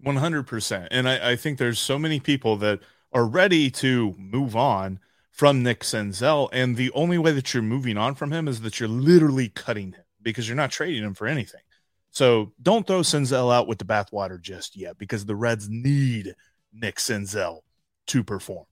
100%. 0.04 0.88
And 0.90 1.08
I, 1.08 1.30
I 1.30 1.36
think 1.36 1.56
there's 1.56 1.78
so 1.78 1.98
many 1.98 2.20
people 2.20 2.58
that 2.58 2.80
are 3.14 3.24
ready 3.24 3.70
to 3.70 4.14
move 4.18 4.54
on 4.54 5.00
from 5.30 5.62
Nick 5.62 5.80
Senzel. 5.80 6.50
And 6.52 6.76
the 6.76 6.92
only 6.92 7.16
way 7.16 7.32
that 7.32 7.54
you're 7.54 7.62
moving 7.62 7.96
on 7.96 8.14
from 8.14 8.30
him 8.30 8.46
is 8.46 8.60
that 8.60 8.78
you're 8.78 8.90
literally 8.90 9.48
cutting 9.48 9.92
him 9.92 10.04
because 10.20 10.46
you're 10.46 10.56
not 10.56 10.70
trading 10.70 11.02
him 11.02 11.14
for 11.14 11.26
anything. 11.26 11.62
So 12.10 12.52
don't 12.62 12.86
throw 12.86 13.00
Senzel 13.00 13.54
out 13.54 13.66
with 13.66 13.78
the 13.78 13.86
bathwater 13.86 14.38
just 14.38 14.76
yet 14.76 14.98
because 14.98 15.24
the 15.24 15.36
Reds 15.36 15.70
need 15.70 16.34
Nick 16.74 16.96
Senzel 16.96 17.60
to 18.08 18.24
perform. 18.24 18.66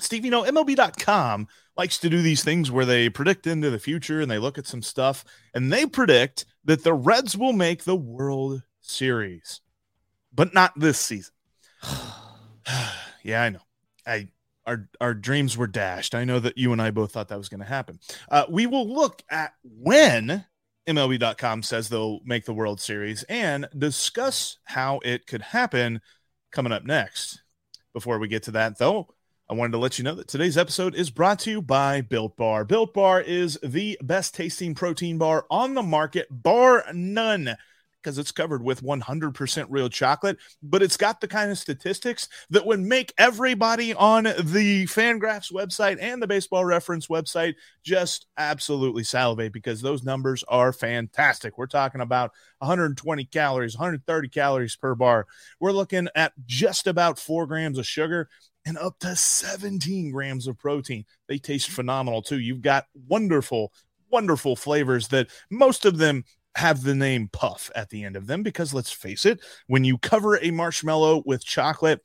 Steve, 0.00 0.24
you 0.24 0.30
know, 0.30 0.42
MLB.com 0.42 1.46
likes 1.76 1.98
to 1.98 2.10
do 2.10 2.20
these 2.22 2.42
things 2.42 2.70
where 2.70 2.84
they 2.84 3.08
predict 3.08 3.46
into 3.46 3.70
the 3.70 3.78
future 3.78 4.20
and 4.20 4.30
they 4.30 4.38
look 4.38 4.58
at 4.58 4.66
some 4.66 4.82
stuff 4.82 5.24
and 5.54 5.72
they 5.72 5.86
predict 5.86 6.46
that 6.64 6.82
the 6.82 6.94
Reds 6.94 7.36
will 7.36 7.52
make 7.52 7.84
the 7.84 7.96
World 7.96 8.62
Series, 8.80 9.60
but 10.32 10.54
not 10.54 10.72
this 10.76 10.98
season. 10.98 11.34
yeah, 13.22 13.42
I 13.42 13.50
know. 13.50 13.60
I 14.06 14.28
our 14.66 14.88
our 15.00 15.14
dreams 15.14 15.56
were 15.56 15.66
dashed. 15.66 16.14
I 16.14 16.24
know 16.24 16.40
that 16.40 16.58
you 16.58 16.72
and 16.72 16.80
I 16.80 16.90
both 16.90 17.12
thought 17.12 17.28
that 17.28 17.38
was 17.38 17.48
going 17.48 17.60
to 17.60 17.66
happen. 17.66 17.98
Uh, 18.30 18.44
we 18.48 18.66
will 18.66 18.88
look 18.88 19.22
at 19.30 19.52
when 19.62 20.44
MLB.com 20.86 21.62
says 21.62 21.88
they'll 21.88 22.20
make 22.24 22.44
the 22.44 22.54
World 22.54 22.80
Series 22.80 23.22
and 23.24 23.68
discuss 23.76 24.58
how 24.64 25.00
it 25.04 25.26
could 25.26 25.42
happen 25.42 26.00
coming 26.50 26.72
up 26.72 26.84
next. 26.84 27.42
Before 27.94 28.18
we 28.18 28.26
get 28.26 28.42
to 28.42 28.50
that, 28.50 28.78
though, 28.78 29.14
I 29.48 29.54
wanted 29.54 29.70
to 29.70 29.78
let 29.78 29.98
you 29.98 30.04
know 30.04 30.16
that 30.16 30.26
today's 30.26 30.58
episode 30.58 30.96
is 30.96 31.10
brought 31.10 31.38
to 31.40 31.50
you 31.52 31.62
by 31.62 32.00
Built 32.00 32.36
Bar. 32.36 32.64
Built 32.64 32.92
Bar 32.92 33.20
is 33.20 33.56
the 33.62 33.96
best 34.02 34.34
tasting 34.34 34.74
protein 34.74 35.16
bar 35.16 35.46
on 35.48 35.74
the 35.74 35.82
market, 35.82 36.26
bar 36.28 36.84
none 36.92 37.56
because 38.04 38.18
it's 38.18 38.32
covered 38.32 38.62
with 38.62 38.82
100% 38.82 39.66
real 39.70 39.88
chocolate, 39.88 40.36
but 40.62 40.82
it's 40.82 40.98
got 40.98 41.20
the 41.20 41.28
kind 41.28 41.50
of 41.50 41.58
statistics 41.58 42.28
that 42.50 42.66
would 42.66 42.80
make 42.80 43.14
everybody 43.16 43.94
on 43.94 44.24
the 44.24 44.84
Fangraphs 44.84 45.50
website 45.50 45.96
and 46.00 46.22
the 46.22 46.26
Baseball 46.26 46.64
Reference 46.66 47.06
website 47.06 47.54
just 47.82 48.26
absolutely 48.36 49.02
salivate 49.02 49.52
because 49.52 49.80
those 49.80 50.04
numbers 50.04 50.44
are 50.48 50.72
fantastic. 50.72 51.56
We're 51.56 51.66
talking 51.66 52.02
about 52.02 52.32
120 52.58 53.24
calories, 53.24 53.74
130 53.74 54.28
calories 54.28 54.76
per 54.76 54.94
bar. 54.94 55.26
We're 55.58 55.72
looking 55.72 56.08
at 56.14 56.34
just 56.44 56.86
about 56.86 57.18
four 57.18 57.46
grams 57.46 57.78
of 57.78 57.86
sugar 57.86 58.28
and 58.66 58.76
up 58.78 58.98
to 59.00 59.16
17 59.16 60.10
grams 60.10 60.46
of 60.46 60.58
protein. 60.58 61.04
They 61.26 61.38
taste 61.38 61.70
phenomenal 61.70 62.22
too. 62.22 62.38
You've 62.38 62.62
got 62.62 62.86
wonderful, 63.08 63.72
wonderful 64.10 64.56
flavors 64.56 65.08
that 65.08 65.28
most 65.50 65.84
of 65.86 65.98
them 65.98 66.24
have 66.56 66.82
the 66.82 66.94
name 66.94 67.28
puff 67.32 67.70
at 67.74 67.90
the 67.90 68.04
end 68.04 68.16
of 68.16 68.26
them 68.26 68.42
because 68.42 68.72
let's 68.72 68.92
face 68.92 69.24
it, 69.24 69.40
when 69.66 69.84
you 69.84 69.98
cover 69.98 70.38
a 70.40 70.50
marshmallow 70.50 71.22
with 71.26 71.44
chocolate 71.44 72.00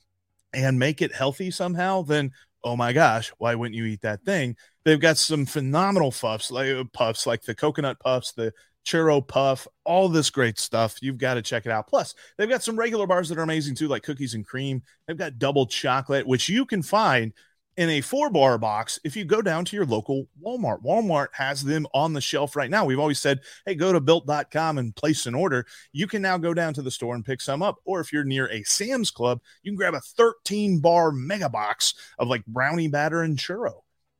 and 0.54 0.80
make 0.80 1.02
it 1.02 1.14
healthy 1.14 1.52
somehow, 1.52 2.02
then 2.02 2.32
oh 2.64 2.76
my 2.76 2.92
gosh, 2.94 3.32
why 3.38 3.56
wouldn't 3.56 3.76
you 3.76 3.86
eat 3.86 4.02
that 4.02 4.24
thing? 4.24 4.56
They've 4.84 5.00
got 5.00 5.18
some 5.18 5.46
phenomenal 5.46 6.12
puffs, 6.12 6.52
like 6.52 6.70
uh, 6.70 6.84
puffs, 6.92 7.26
like 7.26 7.44
the 7.44 7.56
coconut 7.56 8.00
puffs, 8.00 8.34
the 8.34 8.54
churro 8.86 9.26
puff, 9.26 9.68
all 9.86 10.10
this 10.10 10.30
great 10.30 10.60
stuff. 10.60 10.98
You've 11.02 11.18
got 11.18 11.36
to 11.36 11.42
check 11.42 11.66
it 11.66 11.72
out. 11.72 11.88
Plus, 11.88 12.16
they've 12.38 12.50
got 12.50 12.64
some 12.64 12.78
regular 12.78 13.08
bars 13.08 13.30
that 13.30 13.38
are 13.38 13.44
amazing 13.44 13.76
too, 13.76 13.88
like 13.88 14.04
cookies 14.04 14.34
and 14.34 14.46
cream. 14.46 14.82
They've 15.08 15.18
got 15.18 15.38
double 15.38 15.68
chocolate, 15.68 16.28
which 16.28 16.50
you 16.50 16.66
can 16.66 16.82
find 16.82 17.34
in 17.80 17.90
a 17.90 18.02
four 18.02 18.30
bar 18.30 18.58
box 18.58 19.00
if 19.06 19.16
you 19.16 19.24
go 19.24 19.42
down 19.42 19.64
to 19.64 19.74
your 19.74 19.86
local 19.86 20.28
Walmart. 20.46 20.84
Walmart 20.84 21.28
has 21.32 21.64
them 21.64 21.88
on 21.94 22.12
the 22.12 22.20
shelf 22.20 22.58
right 22.58 22.70
now. 22.70 22.84
We've 22.84 23.00
always 23.00 23.20
said, 23.20 23.40
hey, 23.66 23.74
go 23.74 23.94
to 23.94 24.02
built.com 24.02 24.78
and 24.78 24.94
place 24.94 25.26
an 25.26 25.34
order. 25.34 25.66
You 25.94 26.06
can 26.06 26.22
now 26.22 26.38
go 26.38 26.54
down 26.54 26.74
to 26.74 26.82
the 26.82 26.92
store 26.92 27.16
and 27.16 27.24
pick 27.24 27.40
some 27.40 27.64
up. 27.64 27.78
Or 27.86 28.02
if 28.02 28.12
you're 28.12 28.26
near 28.26 28.52
a 28.52 28.64
Sam's 28.64 29.12
Club, 29.12 29.40
you 29.64 29.72
can 29.72 29.78
grab 29.78 29.94
a 29.94 30.02
13 30.02 30.82
bar 30.82 31.14
mega 31.14 31.48
box 31.48 31.94
of 32.20 32.28
like 32.28 32.46
brownie 32.46 32.90
batter 32.90 33.22
and 33.22 33.38
churro. 33.38 33.76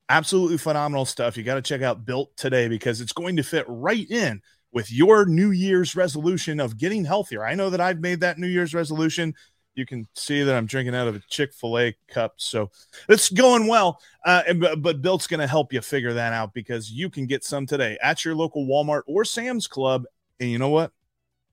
Absolutely 0.08 0.56
phenomenal 0.56 1.04
stuff. 1.04 1.36
You 1.36 1.42
got 1.42 1.56
to 1.56 1.62
check 1.62 1.82
out 1.82 2.06
Built 2.06 2.34
today 2.38 2.66
because 2.66 3.02
it's 3.02 3.12
going 3.12 3.36
to 3.36 3.42
fit 3.42 3.66
right 3.68 4.10
in 4.10 4.40
with 4.72 4.90
your 4.90 5.26
New 5.26 5.50
Year's 5.50 5.94
resolution 5.94 6.60
of 6.60 6.78
getting 6.78 7.04
healthier. 7.04 7.44
I 7.44 7.56
know 7.56 7.68
that 7.68 7.80
I've 7.80 8.00
made 8.00 8.20
that 8.20 8.38
New 8.38 8.46
Year's 8.46 8.72
resolution 8.72 9.34
you 9.80 9.86
can 9.86 10.06
see 10.14 10.44
that 10.44 10.54
I'm 10.54 10.66
drinking 10.66 10.94
out 10.94 11.08
of 11.08 11.16
a 11.16 11.22
Chick 11.28 11.52
fil 11.52 11.78
A 11.78 11.96
cup. 12.08 12.34
So 12.36 12.70
it's 13.08 13.30
going 13.30 13.66
well. 13.66 14.00
Uh, 14.24 14.42
and, 14.46 14.60
but, 14.60 15.00
Built's 15.02 15.26
going 15.26 15.40
to 15.40 15.46
help 15.46 15.72
you 15.72 15.80
figure 15.80 16.12
that 16.12 16.32
out 16.32 16.52
because 16.52 16.92
you 16.92 17.10
can 17.10 17.26
get 17.26 17.42
some 17.42 17.66
today 17.66 17.98
at 18.02 18.24
your 18.24 18.34
local 18.34 18.66
Walmart 18.66 19.02
or 19.06 19.24
Sam's 19.24 19.66
Club. 19.66 20.04
And 20.38 20.50
you 20.50 20.58
know 20.58 20.68
what? 20.68 20.92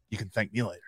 You 0.09 0.17
can 0.17 0.29
thank 0.29 0.53
me 0.53 0.61
later. 0.61 0.81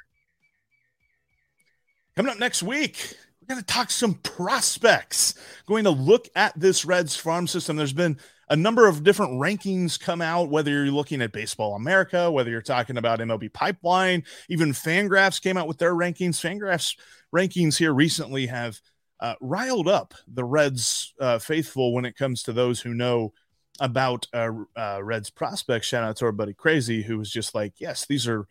Coming 2.16 2.34
up 2.34 2.40
next 2.40 2.62
week, 2.62 3.16
we're 3.42 3.56
going 3.56 3.62
to 3.62 3.74
talk 3.74 3.90
some 3.90 4.16
prospects. 4.16 5.36
Going 5.66 5.86
to 5.86 5.90
look 5.90 6.28
at 6.36 6.60
this 6.60 6.84
Reds 6.84 7.16
farm 7.16 7.48
system. 7.48 7.78
There's 7.78 7.94
been 7.94 8.18
a 8.50 8.56
number 8.56 8.88
of 8.88 9.04
different 9.04 9.34
rankings 9.34 10.00
come 10.00 10.22
out, 10.22 10.50
whether 10.50 10.72
you're 10.72 10.92
looking 10.92 11.22
at 11.22 11.32
Baseball 11.32 11.76
America, 11.76 12.32
whether 12.32 12.50
you're 12.50 12.62
talking 12.62 12.98
about 12.98 13.20
MLB 13.20 13.54
Pipeline, 13.54 14.24
even 14.50 14.72
Fangraphs 14.72 15.42
came 15.42 15.56
out 15.56 15.68
with 15.68 15.78
their 15.78 15.94
rankings. 15.94 16.40
Fangraphs 16.40 16.98
rankings 17.34 17.78
here 17.78 17.94
recently 17.94 18.48
have 18.48 18.80
uh, 19.20 19.36
riled 19.40 19.88
up 19.88 20.14
the 20.28 20.44
Reds 20.44 21.14
uh, 21.20 21.38
faithful 21.38 21.94
when 21.94 22.06
it 22.06 22.16
comes 22.16 22.44
to 22.44 22.54
those 22.54 22.80
who 22.80 22.94
know 22.94 23.34
about 23.82 24.28
uh, 24.34 24.50
uh 24.76 25.00
Reds 25.02 25.30
prospects. 25.30 25.88
Shout 25.88 26.04
out 26.04 26.18
to 26.18 26.26
our 26.26 26.32
buddy 26.32 26.54
Crazy, 26.54 27.04
who 27.04 27.18
was 27.18 27.32
just 27.32 27.54
like, 27.54 27.74
yes, 27.78 28.06
these 28.06 28.28
are. 28.28 28.48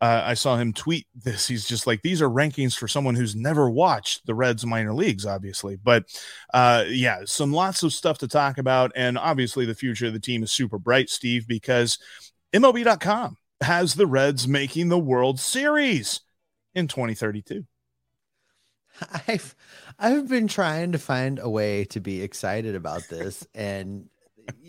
Uh, 0.00 0.22
I 0.24 0.34
saw 0.34 0.56
him 0.56 0.72
tweet 0.72 1.06
this. 1.14 1.48
He's 1.48 1.66
just 1.66 1.86
like, 1.86 2.02
these 2.02 2.22
are 2.22 2.28
rankings 2.30 2.78
for 2.78 2.86
someone 2.86 3.16
who's 3.16 3.34
never 3.34 3.68
watched 3.68 4.26
the 4.26 4.34
Reds 4.34 4.64
minor 4.64 4.94
leagues, 4.94 5.26
obviously. 5.26 5.76
But 5.76 6.04
uh, 6.54 6.84
yeah, 6.88 7.22
some 7.24 7.52
lots 7.52 7.82
of 7.82 7.92
stuff 7.92 8.18
to 8.18 8.28
talk 8.28 8.58
about. 8.58 8.92
And 8.94 9.18
obviously, 9.18 9.66
the 9.66 9.74
future 9.74 10.06
of 10.06 10.12
the 10.12 10.20
team 10.20 10.42
is 10.42 10.52
super 10.52 10.78
bright, 10.78 11.10
Steve, 11.10 11.48
because 11.48 11.98
MLB.com 12.52 13.36
has 13.60 13.94
the 13.94 14.06
Reds 14.06 14.46
making 14.46 14.88
the 14.88 14.98
World 14.98 15.40
Series 15.40 16.20
in 16.74 16.86
2032. 16.86 17.64
I've 19.28 19.54
I've 19.98 20.28
been 20.28 20.48
trying 20.48 20.92
to 20.92 20.98
find 20.98 21.38
a 21.38 21.48
way 21.48 21.84
to 21.86 22.00
be 22.00 22.22
excited 22.22 22.74
about 22.74 23.08
this 23.08 23.46
and 23.54 24.08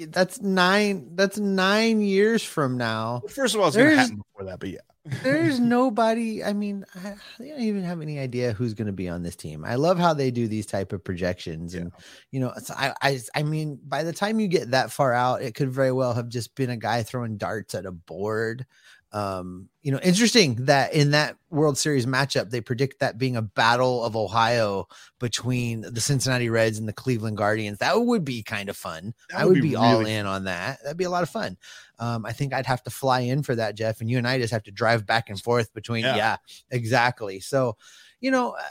that's 0.07 0.41
nine. 0.41 1.11
That's 1.15 1.37
nine 1.37 2.01
years 2.01 2.43
from 2.43 2.77
now. 2.77 3.21
First 3.29 3.55
of 3.55 3.61
all, 3.61 3.67
it's 3.67 3.77
going 3.77 3.91
to 3.91 3.95
happen 3.95 4.17
before 4.17 4.45
that, 4.45 4.59
but 4.59 4.69
yeah. 4.69 4.79
There's 5.23 5.59
nobody. 5.59 6.43
I 6.43 6.53
mean, 6.53 6.85
I, 6.95 7.15
don't 7.37 7.59
even 7.59 7.83
have 7.83 8.01
any 8.01 8.19
idea 8.19 8.53
who's 8.53 8.73
going 8.73 8.87
to 8.87 8.93
be 8.93 9.09
on 9.09 9.23
this 9.23 9.35
team. 9.35 9.65
I 9.65 9.75
love 9.75 9.97
how 9.97 10.13
they 10.13 10.31
do 10.31 10.47
these 10.47 10.65
type 10.65 10.93
of 10.93 11.03
projections, 11.03 11.75
and 11.75 11.91
you 12.31 12.39
know, 12.39 12.53
I, 12.75 12.93
I, 13.01 13.19
I 13.35 13.43
mean, 13.43 13.79
by 13.87 14.03
the 14.03 14.13
time 14.13 14.39
you 14.39 14.47
get 14.47 14.71
that 14.71 14.91
far 14.91 15.13
out, 15.13 15.41
it 15.41 15.55
could 15.55 15.71
very 15.71 15.91
well 15.91 16.13
have 16.13 16.29
just 16.29 16.55
been 16.55 16.69
a 16.69 16.77
guy 16.77 17.03
throwing 17.03 17.37
darts 17.37 17.75
at 17.75 17.85
a 17.85 17.91
board. 17.91 18.65
Um, 19.11 19.69
you 19.81 19.91
know, 19.91 19.99
interesting 20.03 20.65
that 20.65 20.93
in 20.93 21.11
that 21.11 21.35
World 21.49 21.79
Series 21.79 22.05
matchup, 22.05 22.51
they 22.51 22.61
predict 22.61 22.99
that 22.99 23.17
being 23.17 23.35
a 23.35 23.41
battle 23.41 24.03
of 24.03 24.15
Ohio 24.15 24.87
between 25.19 25.81
the 25.81 26.01
Cincinnati 26.01 26.49
Reds 26.49 26.77
and 26.77 26.87
the 26.87 26.93
Cleveland 26.93 27.37
Guardians. 27.37 27.79
That 27.79 27.99
would 27.99 28.23
be 28.23 28.43
kind 28.43 28.69
of 28.69 28.77
fun. 28.77 29.15
That 29.29 29.39
I 29.39 29.45
would 29.45 29.53
would 29.53 29.63
be 29.63 29.69
be, 29.69 29.75
all 29.75 29.99
really 29.99 30.13
in 30.13 30.27
on 30.27 30.43
that. 30.43 30.83
That'd 30.83 30.97
be 30.97 31.05
a 31.05 31.09
lot 31.09 31.23
of 31.23 31.29
fun. 31.29 31.57
Um, 31.99 32.25
I 32.25 32.31
think 32.31 32.53
I'd 32.53 32.65
have 32.65 32.83
to 32.83 32.89
fly 32.89 33.19
in 33.21 33.43
for 33.43 33.55
that, 33.55 33.75
Jeff, 33.75 34.01
and 34.01 34.09
you 34.09 34.17
and 34.17 34.27
I 34.27 34.39
just 34.39 34.51
have 34.53 34.63
to 34.63 34.71
drive 34.71 35.05
back 35.05 35.29
and 35.29 35.39
forth 35.39 35.73
between. 35.73 36.03
Yeah. 36.03 36.15
Yeah, 36.15 36.37
exactly. 36.71 37.39
So, 37.39 37.77
you 38.21 38.31
know, 38.31 38.51
uh, 38.51 38.63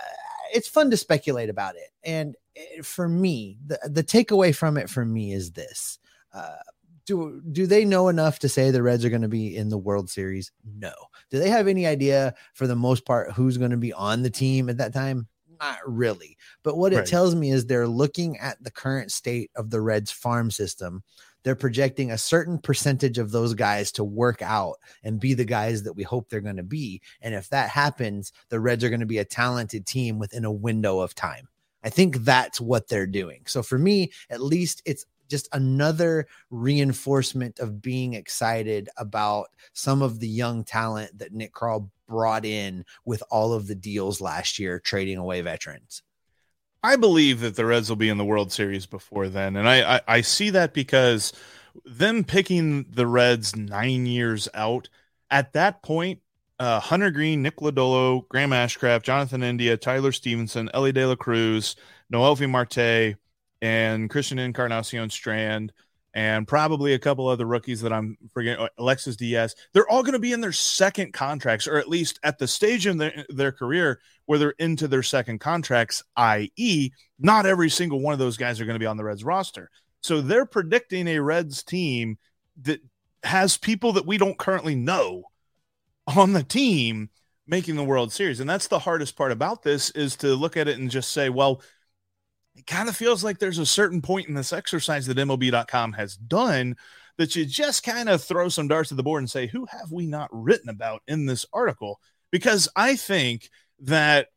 it's 0.54 0.68
fun 0.68 0.90
to 0.90 0.96
speculate 0.96 1.50
about 1.50 1.76
it. 1.76 1.90
And 2.04 2.36
uh, 2.58 2.82
for 2.82 3.08
me, 3.08 3.58
the 3.66 3.78
the 3.84 4.02
takeaway 4.04 4.54
from 4.54 4.76
it 4.78 4.88
for 4.88 5.04
me 5.04 5.32
is 5.32 5.52
this: 5.52 5.98
uh, 6.32 6.56
do 7.04 7.42
do 7.52 7.66
they 7.66 7.84
know 7.84 8.08
enough 8.08 8.38
to 8.40 8.48
say 8.48 8.70
the 8.70 8.82
Reds 8.82 9.04
are 9.04 9.10
going 9.10 9.22
to 9.22 9.28
be 9.28 9.56
in 9.56 9.68
the 9.68 9.78
World 9.78 10.08
Series? 10.10 10.50
No. 10.78 10.92
Do 11.30 11.38
they 11.38 11.50
have 11.50 11.68
any 11.68 11.86
idea, 11.86 12.34
for 12.54 12.66
the 12.66 12.76
most 12.76 13.04
part, 13.04 13.32
who's 13.32 13.58
going 13.58 13.70
to 13.72 13.76
be 13.76 13.92
on 13.92 14.22
the 14.22 14.30
team 14.30 14.68
at 14.70 14.78
that 14.78 14.94
time? 14.94 15.28
Not 15.60 15.78
really. 15.86 16.36
But 16.62 16.76
what 16.78 16.92
it 16.92 16.98
Right. 16.98 17.06
tells 17.06 17.34
me 17.34 17.50
is 17.50 17.66
they're 17.66 17.88
looking 17.88 18.38
at 18.38 18.62
the 18.62 18.70
current 18.70 19.10
state 19.10 19.50
of 19.56 19.70
the 19.70 19.80
Reds 19.80 20.10
farm 20.12 20.50
system. 20.50 21.02
They're 21.48 21.56
projecting 21.56 22.10
a 22.10 22.18
certain 22.18 22.58
percentage 22.58 23.16
of 23.16 23.30
those 23.30 23.54
guys 23.54 23.90
to 23.92 24.04
work 24.04 24.42
out 24.42 24.74
and 25.02 25.18
be 25.18 25.32
the 25.32 25.46
guys 25.46 25.82
that 25.84 25.94
we 25.94 26.02
hope 26.02 26.28
they're 26.28 26.42
going 26.42 26.58
to 26.58 26.62
be. 26.62 27.00
And 27.22 27.34
if 27.34 27.48
that 27.48 27.70
happens, 27.70 28.34
the 28.50 28.60
Reds 28.60 28.84
are 28.84 28.90
going 28.90 29.00
to 29.00 29.06
be 29.06 29.16
a 29.16 29.24
talented 29.24 29.86
team 29.86 30.18
within 30.18 30.44
a 30.44 30.52
window 30.52 31.00
of 31.00 31.14
time. 31.14 31.48
I 31.82 31.88
think 31.88 32.18
that's 32.18 32.60
what 32.60 32.88
they're 32.88 33.06
doing. 33.06 33.44
So 33.46 33.62
for 33.62 33.78
me, 33.78 34.12
at 34.28 34.42
least 34.42 34.82
it's 34.84 35.06
just 35.30 35.48
another 35.54 36.26
reinforcement 36.50 37.60
of 37.60 37.80
being 37.80 38.12
excited 38.12 38.90
about 38.98 39.46
some 39.72 40.02
of 40.02 40.20
the 40.20 40.28
young 40.28 40.64
talent 40.64 41.16
that 41.16 41.32
Nick 41.32 41.54
Krall 41.54 41.88
brought 42.06 42.44
in 42.44 42.84
with 43.06 43.22
all 43.30 43.54
of 43.54 43.68
the 43.68 43.74
deals 43.74 44.20
last 44.20 44.58
year, 44.58 44.80
trading 44.80 45.16
away 45.16 45.40
veterans. 45.40 46.02
I 46.82 46.96
believe 46.96 47.40
that 47.40 47.56
the 47.56 47.66
Reds 47.66 47.88
will 47.88 47.96
be 47.96 48.08
in 48.08 48.18
the 48.18 48.24
World 48.24 48.52
Series 48.52 48.86
before 48.86 49.28
then, 49.28 49.56
and 49.56 49.68
I 49.68 49.96
I, 49.96 50.00
I 50.08 50.20
see 50.20 50.50
that 50.50 50.72
because 50.74 51.32
them 51.84 52.24
picking 52.24 52.86
the 52.90 53.06
Reds 53.06 53.56
nine 53.56 54.06
years 54.06 54.48
out 54.54 54.88
at 55.30 55.52
that 55.52 55.82
point. 55.82 56.20
Uh, 56.60 56.80
Hunter 56.80 57.12
Greene, 57.12 57.40
Nick 57.40 57.58
Lodolo, 57.58 58.26
Graham 58.28 58.50
Ashcraft, 58.50 59.02
Jonathan 59.02 59.44
India, 59.44 59.76
Tyler 59.76 60.10
Stephenson, 60.10 60.68
Elly 60.74 60.90
De 60.90 61.06
La 61.06 61.14
Cruz, 61.14 61.76
Noelvi 62.12 62.50
Marte, 62.50 63.16
and 63.62 64.10
Christian 64.10 64.40
Encarnacion 64.40 65.08
Strand, 65.08 65.72
and 66.14 66.48
probably 66.48 66.94
a 66.94 66.98
couple 66.98 67.28
other 67.28 67.46
rookies 67.46 67.80
that 67.82 67.92
I'm 67.92 68.18
forgetting, 68.32 68.66
Alexis 68.76 69.14
Diaz. 69.14 69.54
They're 69.72 69.88
all 69.88 70.02
going 70.02 70.14
to 70.14 70.18
be 70.18 70.32
in 70.32 70.40
their 70.40 70.52
second 70.52 71.12
contracts, 71.12 71.68
or 71.68 71.76
at 71.76 71.88
least 71.88 72.18
at 72.24 72.38
the 72.38 72.48
stage 72.48 72.88
in 72.88 72.98
their, 72.98 73.24
their 73.28 73.52
career 73.52 74.00
where 74.28 74.38
they're 74.38 74.50
into 74.58 74.86
their 74.86 75.02
second 75.02 75.38
contracts, 75.38 76.04
i.e., 76.16 76.90
not 77.18 77.46
every 77.46 77.70
single 77.70 77.98
one 77.98 78.12
of 78.12 78.18
those 78.18 78.36
guys 78.36 78.60
are 78.60 78.66
going 78.66 78.74
to 78.74 78.78
be 78.78 78.84
on 78.84 78.98
the 78.98 79.04
Reds 79.04 79.24
roster. 79.24 79.70
So 80.02 80.20
they're 80.20 80.44
predicting 80.44 81.08
a 81.08 81.18
Reds 81.18 81.62
team 81.62 82.18
that 82.60 82.82
has 83.22 83.56
people 83.56 83.94
that 83.94 84.04
we 84.04 84.18
don't 84.18 84.36
currently 84.36 84.74
know 84.74 85.22
on 86.06 86.34
the 86.34 86.42
team 86.42 87.08
making 87.46 87.76
the 87.76 87.84
World 87.84 88.12
Series. 88.12 88.38
And 88.38 88.50
that's 88.50 88.68
the 88.68 88.78
hardest 88.78 89.16
part 89.16 89.32
about 89.32 89.62
this 89.62 89.88
is 89.92 90.14
to 90.16 90.34
look 90.34 90.58
at 90.58 90.68
it 90.68 90.78
and 90.78 90.90
just 90.90 91.12
say, 91.12 91.30
well, 91.30 91.62
it 92.54 92.66
kind 92.66 92.90
of 92.90 92.94
feels 92.94 93.24
like 93.24 93.38
there's 93.38 93.58
a 93.58 93.64
certain 93.64 94.02
point 94.02 94.28
in 94.28 94.34
this 94.34 94.52
exercise 94.52 95.06
that 95.06 95.16
MLB.com 95.16 95.94
has 95.94 96.16
done 96.18 96.76
that 97.16 97.34
you 97.34 97.46
just 97.46 97.82
kind 97.82 98.10
of 98.10 98.22
throw 98.22 98.50
some 98.50 98.68
darts 98.68 98.92
at 98.92 98.98
the 98.98 99.02
board 99.02 99.22
and 99.22 99.30
say, 99.30 99.46
who 99.46 99.66
have 99.70 99.90
we 99.90 100.06
not 100.06 100.28
written 100.30 100.68
about 100.68 101.00
in 101.08 101.24
this 101.24 101.46
article? 101.50 101.98
Because 102.30 102.68
I 102.76 102.94
think 102.94 103.48
that 103.80 104.28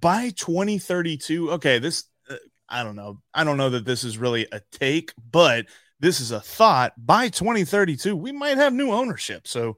by 0.00 0.30
2032, 0.30 1.52
okay, 1.52 1.78
this, 1.78 2.04
uh, 2.28 2.36
I 2.68 2.82
don't 2.84 2.96
know. 2.96 3.20
I 3.34 3.44
don't 3.44 3.56
know 3.56 3.70
that 3.70 3.84
this 3.84 4.04
is 4.04 4.18
really 4.18 4.46
a 4.52 4.60
take, 4.72 5.12
but 5.30 5.66
this 5.98 6.20
is 6.20 6.30
a 6.30 6.40
thought. 6.40 6.92
By 6.96 7.28
2032, 7.28 8.16
we 8.16 8.32
might 8.32 8.56
have 8.56 8.72
new 8.72 8.90
ownership. 8.92 9.46
So 9.48 9.76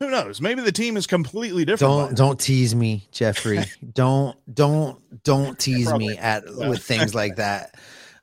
who 0.00 0.10
knows? 0.10 0.40
Maybe 0.40 0.62
the 0.62 0.70
team 0.72 0.96
is 0.96 1.06
completely 1.08 1.64
different. 1.64 1.80
Don't 1.92 2.16
don't 2.16 2.38
tease 2.40 2.74
me, 2.74 3.08
Jeffrey. 3.10 3.64
don't 3.92 4.36
don't 4.52 5.00
don't 5.24 5.58
tease 5.58 5.88
Probably. 5.88 6.08
me 6.10 6.16
at 6.18 6.44
Yeah. 6.46 6.68
with 6.68 6.82
things 6.84 7.14
like 7.14 7.36
that. 7.36 7.74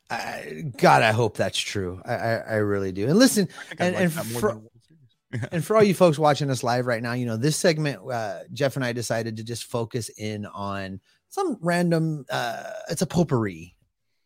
I, 0.10 0.64
God, 0.78 1.02
I 1.02 1.12
hope 1.12 1.36
that's 1.36 1.58
true. 1.58 2.00
I, 2.06 2.14
I, 2.14 2.34
I 2.36 2.54
really 2.58 2.92
do. 2.92 3.08
And 3.08 3.18
listen, 3.18 3.50
and- 3.80 3.96
like 3.96 4.04
and 4.04 4.14
for- 4.14 4.20
than 4.22 4.52
a 4.52 4.60
World 4.60 4.70
Series. 4.88 5.00
and 5.52 5.64
for 5.64 5.76
all 5.76 5.84
you 5.84 5.94
folks 5.94 6.20
watching 6.20 6.50
us 6.50 6.64
live 6.64 6.86
right 6.86 7.02
now, 7.02 7.14
you 7.14 7.26
know, 7.26 7.38
this 7.38 7.58
segment, 7.58 8.00
uh, 8.12 8.40
Jeff 8.54 8.76
and 8.76 8.86
I 8.86 8.94
decided 8.94 9.38
to 9.38 9.44
just 9.44 9.66
focus 9.66 10.10
in 10.18 10.46
on 10.48 11.00
some 11.30 11.58
random, 11.62 12.26
uh, 12.30 12.64
it's 12.90 13.02
a 13.02 13.08
potpourri, 13.08 13.75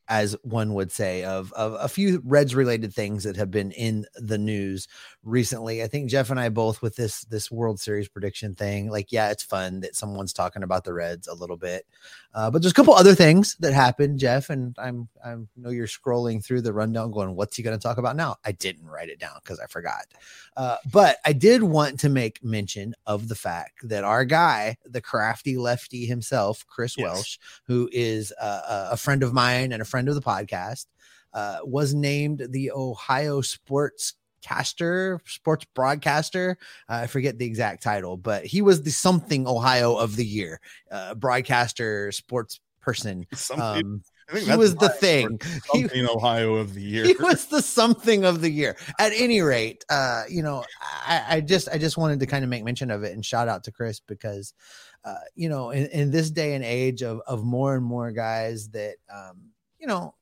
as 0.10 0.36
one 0.44 0.74
would 0.74 0.92
say, 0.92 1.24
of, 1.24 1.54
of 1.54 1.78
a 1.80 1.88
few 1.88 2.22
Reds 2.26 2.56
related 2.56 2.94
things 2.94 3.24
that 3.24 3.38
have 3.38 3.52
been 3.52 3.72
in 3.72 4.06
the 4.16 4.38
news 4.38 4.88
recently. 5.24 5.82
I 5.84 5.88
think 5.88 6.10
Jeff 6.10 6.30
and 6.30 6.40
I 6.40 6.50
both 6.50 6.82
with 6.82 6.96
this, 6.96 7.22
this 7.26 7.50
World 7.50 7.80
Series 7.80 8.10
prediction 8.10 8.56
thing, 8.56 8.90
like, 8.90 9.12
yeah, 9.12 9.30
it's 9.30 9.44
fun 9.44 9.80
that 9.82 9.96
someone's 9.96 10.34
talking 10.34 10.64
about 10.64 10.84
the 10.84 10.94
Reds 10.94 11.28
a 11.28 11.34
little 11.34 11.58
bit. 11.58 11.86
Uh, 12.34 12.52
but 12.52 12.62
there's 12.62 12.72
a 12.72 12.76
couple 12.76 12.94
other 12.94 13.16
things 13.16 13.56
that 13.60 13.74
happened, 13.74 14.20
Jeff, 14.20 14.52
and 14.52 14.76
I'm 14.78 15.10
I 15.26 15.36
know 15.58 15.72
you're 15.72 15.88
scrolling 15.88 16.44
through 16.46 16.62
the 16.62 16.74
rundown, 16.74 17.10
going, 17.10 17.36
"What's 17.36 17.58
he 17.58 17.64
going 17.64 17.78
to 17.78 17.82
talk 17.82 17.98
about 17.98 18.16
now?" 18.16 18.36
I 18.46 18.52
didn't 18.52 18.86
write 18.86 19.10
it 19.10 19.20
down 19.20 19.34
because 19.44 19.60
I 19.60 19.66
forgot. 19.66 20.06
Uh, 20.56 20.78
but 20.92 21.18
I 21.26 21.34
did 21.34 21.64
want 21.64 22.00
to 22.02 22.10
make 22.10 22.44
mention 22.44 22.94
of 23.08 23.30
the 23.30 23.36
fact 23.36 23.80
that 23.90 24.04
our 24.04 24.26
guy, 24.26 24.78
the 24.86 25.02
crafty 25.02 25.58
lefty 25.58 26.06
himself, 26.06 26.64
Chris 26.68 26.96
Yes. 26.98 27.04
Welsh, 27.04 27.38
who 27.66 27.90
is 27.92 28.32
uh, 28.40 28.90
a 28.92 28.98
friend 28.98 29.24
of 29.24 29.34
mine 29.34 29.72
and 29.72 29.82
a 29.82 29.86
friend 29.86 29.99
of 30.08 30.16
the 30.16 30.22
podcast, 30.22 30.86
uh, 31.34 31.58
was 31.64 31.94
named 31.94 32.48
the 32.52 32.72
Ohio 32.72 33.42
Sports 33.42 34.14
caster 34.42 35.20
sports 35.26 35.66
broadcaster. 35.76 36.58
Uh, 36.88 37.02
i 37.04 37.08
forget 37.08 37.38
the 37.38 37.46
exact 37.46 37.84
title 37.84 38.16
but 38.16 38.46
he 38.46 38.62
was 38.62 38.82
the 38.84 38.90
something 38.90 39.46
ohio 39.46 39.98
of 39.98 40.16
the 40.16 40.24
year 40.26 40.62
uh, 40.92 41.14
broadcaster 41.14 42.10
sports 42.14 42.62
person. 42.80 43.28
Something, 43.34 43.66
um 43.86 44.04
I 44.30 44.34
think 44.36 44.46
he 44.48 44.56
was 44.56 44.76
the 44.76 44.90
thing. 44.90 45.40
we're 45.44 45.60
He- 45.74 45.82
something 45.82 46.08
Ohio 46.08 46.56
of 46.56 46.74
the 46.74 46.82
year. 46.82 47.04
he 47.04 47.16
was 47.20 47.48
the 47.48 47.62
something 47.62 48.24
of 48.26 48.42
the 48.42 48.50
year. 48.50 48.78
At 48.98 49.12
any 49.14 49.42
rate 49.42 49.84
uh 49.90 50.24
you 50.30 50.42
know 50.42 50.64
i 51.06 51.26
i 51.28 51.42
just 51.42 51.68
i 51.68 51.78
just 51.78 51.98
wanted 51.98 52.22
to 52.22 52.26
kind 52.26 52.46
of 52.46 52.50
make 52.50 52.64
mention 52.64 52.92
of 52.92 53.04
it 53.04 53.12
and 53.14 53.26
shout 53.26 53.50
out 53.50 53.66
to 53.66 53.72
chris 53.74 54.00
because 54.00 54.54
uh 55.04 55.16
you 55.36 55.50
know 55.50 55.72
in, 55.72 55.88
in 55.88 56.12
this 56.12 56.32
day 56.32 56.54
and 56.54 56.64
age 56.64 57.04
of 57.04 57.20
of 57.28 57.44
more 57.44 57.76
and 57.76 57.84
more 57.84 58.14
guys 58.14 58.70
that 58.70 58.96
um 59.14 59.49
you 59.80 59.88
know 59.88 60.14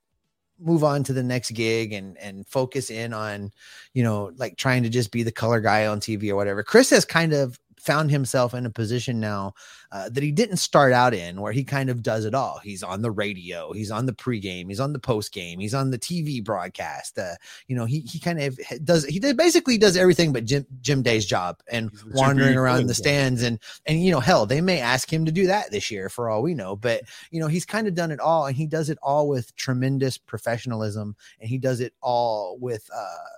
move 0.59 0.83
on 0.83 1.03
to 1.03 1.13
the 1.13 1.23
next 1.23 1.51
gig 1.51 1.93
and 1.93 2.17
and 2.17 2.47
focus 2.47 2.89
in 2.89 3.13
on 3.13 3.51
you 3.93 4.03
know 4.03 4.31
like 4.37 4.57
trying 4.57 4.83
to 4.83 4.89
just 4.89 5.11
be 5.11 5.23
the 5.23 5.31
color 5.31 5.59
guy 5.59 5.87
on 5.87 5.99
tv 5.99 6.29
or 6.29 6.35
whatever. 6.35 6.63
Chris 6.63 6.89
has 6.89 7.05
kind 7.05 7.33
of 7.33 7.59
found 7.87 8.11
himself 8.11 8.53
in 8.53 8.65
a 8.65 8.69
position 8.69 9.17
now 9.21 9.53
uh, 9.93 10.09
that 10.09 10.21
he 10.21 10.29
didn't 10.33 10.57
start 10.57 10.91
out 10.91 11.13
in, 11.13 11.39
where 11.39 11.53
he 11.53 11.63
kind 11.63 11.89
of 11.89 12.03
does 12.03 12.25
it 12.25 12.35
all. 12.35 12.59
He's 12.61 12.83
on 12.83 13.01
the 13.01 13.09
radio, 13.09 13.71
he's 13.71 13.91
on 13.91 14.05
the 14.05 14.11
pregame, 14.11 14.67
he's 14.67 14.81
on 14.81 14.91
the 14.91 14.99
postgame, 14.99 15.61
he's 15.61 15.73
on 15.73 15.89
the 15.89 15.97
TV 15.97 16.43
broadcast. 16.43 17.17
Uh, 17.17 17.35
you 17.67 17.77
know, 17.77 17.85
he 17.85 18.01
he 18.01 18.19
kind 18.19 18.41
of 18.41 18.59
does 18.83 19.05
he 19.05 19.19
basically 19.33 19.77
does 19.77 19.95
everything 19.95 20.33
but 20.33 20.43
Jim 20.43 20.65
Jim 20.81 21.01
Day's 21.01 21.25
job 21.25 21.61
and 21.71 21.89
wandering 22.11 22.57
around 22.57 22.87
the 22.87 22.93
stands 22.93 23.41
and 23.41 23.57
and 23.85 24.03
you 24.03 24.11
know 24.11 24.19
hell 24.19 24.45
they 24.45 24.59
may 24.59 24.81
ask 24.81 25.11
him 25.11 25.23
to 25.23 25.31
do 25.31 25.47
that 25.47 25.71
this 25.71 25.89
year 25.89 26.09
for 26.09 26.29
all 26.29 26.41
we 26.41 26.53
know, 26.53 26.75
but 26.75 27.03
you 27.31 27.39
know 27.39 27.47
he's 27.47 27.65
kind 27.65 27.87
of 27.87 27.95
done 27.95 28.11
it 28.11 28.19
all 28.19 28.45
and 28.45 28.57
he 28.57 28.67
does 28.67 28.89
it 28.89 28.97
all 29.01 29.29
with 29.29 29.55
tremendous 29.55 30.17
professionalism 30.17 31.15
and 31.39 31.49
he 31.49 31.57
does 31.57 31.79
it 31.79 31.93
all 32.01 32.57
with 32.59 32.89
uh 32.93 33.37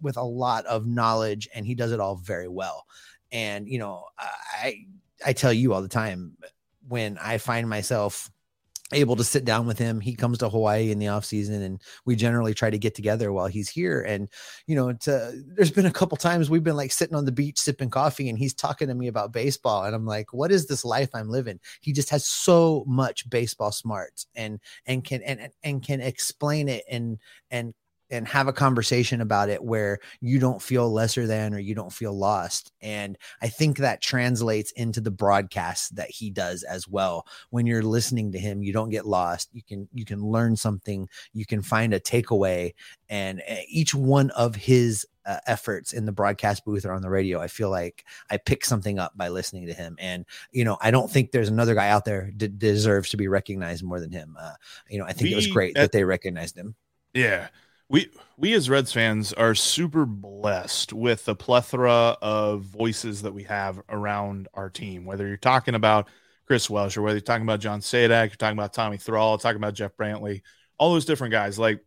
with 0.00 0.16
a 0.16 0.22
lot 0.22 0.64
of 0.66 0.86
knowledge 0.86 1.48
and 1.52 1.66
he 1.66 1.74
does 1.74 1.90
it 1.90 1.98
all 1.98 2.14
very 2.14 2.46
well 2.46 2.86
and 3.32 3.68
you 3.68 3.78
know 3.78 4.04
i 4.18 4.84
i 5.26 5.32
tell 5.32 5.52
you 5.52 5.72
all 5.72 5.82
the 5.82 5.88
time 5.88 6.36
when 6.88 7.18
i 7.18 7.38
find 7.38 7.68
myself 7.68 8.30
able 8.92 9.16
to 9.16 9.24
sit 9.24 9.44
down 9.44 9.66
with 9.66 9.78
him 9.78 10.00
he 10.00 10.14
comes 10.14 10.38
to 10.38 10.48
hawaii 10.48 10.90
in 10.90 10.98
the 10.98 11.08
off 11.08 11.22
season 11.22 11.60
and 11.60 11.82
we 12.06 12.16
generally 12.16 12.54
try 12.54 12.70
to 12.70 12.78
get 12.78 12.94
together 12.94 13.32
while 13.32 13.46
he's 13.46 13.68
here. 13.68 14.00
And 14.00 14.30
you 14.66 14.74
know 14.74 14.88
it's 14.88 15.06
uh 15.06 15.32
there's 15.46 15.70
been 15.70 15.84
a 15.84 15.90
couple 15.90 16.16
times 16.16 16.48
we've 16.48 16.64
been 16.64 16.76
like 16.76 16.92
sitting 16.92 17.14
on 17.14 17.26
the 17.26 17.32
beach 17.32 17.58
sipping 17.58 17.90
coffee 17.90 18.30
and 18.30 18.38
he's 18.38 18.54
talking 18.54 18.88
to 18.88 18.94
me 18.94 19.08
about 19.08 19.30
baseball 19.30 19.84
and 19.84 19.94
i'm 19.94 20.06
like 20.06 20.32
what 20.32 20.50
is 20.50 20.66
this 20.66 20.86
life 20.86 21.10
i'm 21.12 21.28
living? 21.28 21.60
He 21.82 21.92
just 21.92 22.08
has 22.08 22.24
so 22.24 22.84
much 22.86 23.28
baseball 23.28 23.72
smarts 23.72 24.26
and 24.34 24.58
and 24.86 25.04
can 25.04 25.22
and- 25.22 25.50
and 25.62 25.82
can 25.82 26.00
explain 26.00 26.68
it 26.68 26.84
and 26.90 27.18
and 27.50 27.74
and 28.10 28.26
have 28.28 28.48
a 28.48 28.52
conversation 28.52 29.20
about 29.20 29.48
it 29.48 29.62
where 29.62 29.98
you 30.20 30.38
don't 30.38 30.62
feel 30.62 30.90
lesser 30.90 31.26
than 31.26 31.54
or 31.54 31.58
you 31.58 31.74
don't 31.74 31.92
feel 31.92 32.16
lost. 32.16 32.72
And 32.80 33.18
I 33.42 33.48
think 33.48 33.78
that 33.78 34.00
translates 34.00 34.72
into 34.72 35.00
the 35.00 35.10
broadcast 35.10 35.96
that 35.96 36.10
he 36.10 36.30
does 36.30 36.62
as 36.62 36.88
well. 36.88 37.26
When 37.50 37.66
you're 37.66 37.82
listening 37.82 38.32
to 38.32 38.38
him, 38.38 38.62
you 38.62 38.72
don't 38.72 38.90
get 38.90 39.06
lost. 39.06 39.48
You 39.52 39.62
can 39.62 39.88
you 39.92 40.04
can 40.04 40.22
learn 40.22 40.56
something, 40.56 41.08
you 41.32 41.46
can 41.46 41.62
find 41.62 41.92
a 41.92 42.00
takeaway 42.00 42.74
and 43.08 43.42
eh, 43.46 43.62
each 43.68 43.94
one 43.94 44.30
of 44.30 44.54
his 44.54 45.06
uh, 45.26 45.40
efforts 45.46 45.92
in 45.92 46.06
the 46.06 46.12
broadcast 46.12 46.64
booth 46.64 46.86
or 46.86 46.92
on 46.92 47.02
the 47.02 47.10
radio, 47.10 47.38
I 47.38 47.48
feel 47.48 47.68
like 47.68 48.04
I 48.30 48.38
pick 48.38 48.64
something 48.64 48.98
up 48.98 49.14
by 49.14 49.28
listening 49.28 49.66
to 49.66 49.74
him. 49.74 49.96
And, 49.98 50.24
you 50.52 50.64
know, 50.64 50.78
I 50.80 50.90
don't 50.90 51.10
think 51.10 51.32
there's 51.32 51.50
another 51.50 51.74
guy 51.74 51.90
out 51.90 52.06
there 52.06 52.32
that 52.38 52.58
deserves 52.58 53.10
to 53.10 53.18
be 53.18 53.28
recognized 53.28 53.84
more 53.84 54.00
than 54.00 54.10
him. 54.10 54.36
Uh, 54.40 54.54
you 54.88 54.98
know, 54.98 55.04
I 55.04 55.12
think 55.12 55.30
it 55.30 55.36
was 55.36 55.46
great 55.46 55.74
that 55.74 55.92
they 55.92 56.04
recognized 56.04 56.56
him. 56.56 56.74
Yeah 57.12 57.48
we 57.88 58.10
we 58.36 58.54
as 58.54 58.68
Reds 58.70 58.92
fans 58.92 59.32
are 59.32 59.54
super 59.54 60.06
blessed 60.06 60.92
with 60.92 61.24
the 61.24 61.34
plethora 61.34 62.16
of 62.20 62.62
voices 62.62 63.22
that 63.22 63.32
we 63.32 63.44
have 63.44 63.80
around 63.88 64.48
our 64.54 64.70
team. 64.70 65.04
Whether 65.04 65.26
you're 65.26 65.36
talking 65.36 65.74
about 65.74 66.08
Chris 66.46 66.68
Welsh 66.68 66.96
or 66.96 67.02
whether 67.02 67.16
you're 67.16 67.22
talking 67.22 67.42
about 67.42 67.60
John 67.60 67.80
Sadak, 67.80 68.28
you're 68.28 68.36
talking 68.36 68.58
about 68.58 68.72
Tommy 68.72 68.98
Thrall, 68.98 69.38
talking 69.38 69.56
about 69.56 69.74
Jeff 69.74 69.96
Brantley, 69.96 70.42
all 70.78 70.92
those 70.92 71.04
different 71.04 71.32
guys, 71.32 71.58
like 71.58 71.80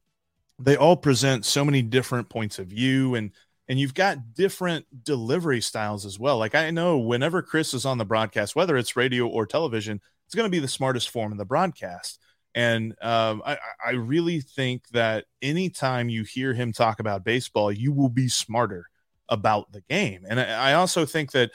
they 0.59 0.75
all 0.75 0.95
present 0.97 1.45
so 1.45 1.63
many 1.63 1.81
different 1.81 2.29
points 2.29 2.59
of 2.59 2.67
view 2.67 3.15
and 3.15 3.31
and 3.67 3.79
you've 3.79 3.93
got 3.93 4.33
different 4.33 4.85
delivery 5.03 5.61
styles 5.61 6.05
as 6.05 6.19
well. 6.19 6.37
Like 6.37 6.55
I 6.55 6.71
know 6.71 6.97
whenever 6.97 7.41
Chris 7.41 7.73
is 7.73 7.85
on 7.85 7.97
the 7.97 8.05
broadcast, 8.05 8.55
whether 8.55 8.75
it's 8.75 8.97
radio 8.97 9.27
or 9.27 9.45
television, 9.45 10.01
it's 10.25 10.35
going 10.35 10.45
to 10.45 10.51
be 10.51 10.59
the 10.59 10.67
smartest 10.67 11.09
form 11.09 11.31
of 11.31 11.37
the 11.37 11.45
broadcast. 11.45 12.20
And 12.53 12.95
um, 13.01 13.41
I, 13.45 13.57
I 13.85 13.91
really 13.91 14.41
think 14.41 14.87
that 14.89 15.25
anytime 15.41 16.09
you 16.09 16.23
hear 16.23 16.53
him 16.53 16.73
talk 16.73 16.99
about 16.99 17.23
baseball, 17.23 17.71
you 17.71 17.93
will 17.93 18.09
be 18.09 18.27
smarter 18.27 18.87
about 19.29 19.71
the 19.71 19.81
game. 19.89 20.25
And 20.27 20.39
I, 20.39 20.71
I 20.71 20.73
also 20.73 21.05
think 21.05 21.31
that, 21.31 21.51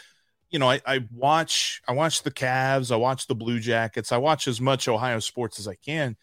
you 0.50 0.58
know, 0.58 0.70
I, 0.70 0.80
I, 0.86 1.04
watch 1.12 1.82
I 1.86 1.92
watch 1.92 2.22
the 2.22 2.30
Cavs, 2.30 2.90
I 2.90 2.96
watch 2.96 3.26
the 3.26 3.34
Blue 3.34 3.60
Jackets, 3.60 4.12
I 4.12 4.16
watch 4.16 4.48
as 4.48 4.60
much 4.60 4.88
Ohio 4.88 5.18
sports 5.18 5.58
as 5.58 5.68
I 5.68 5.74
can, 5.74 6.16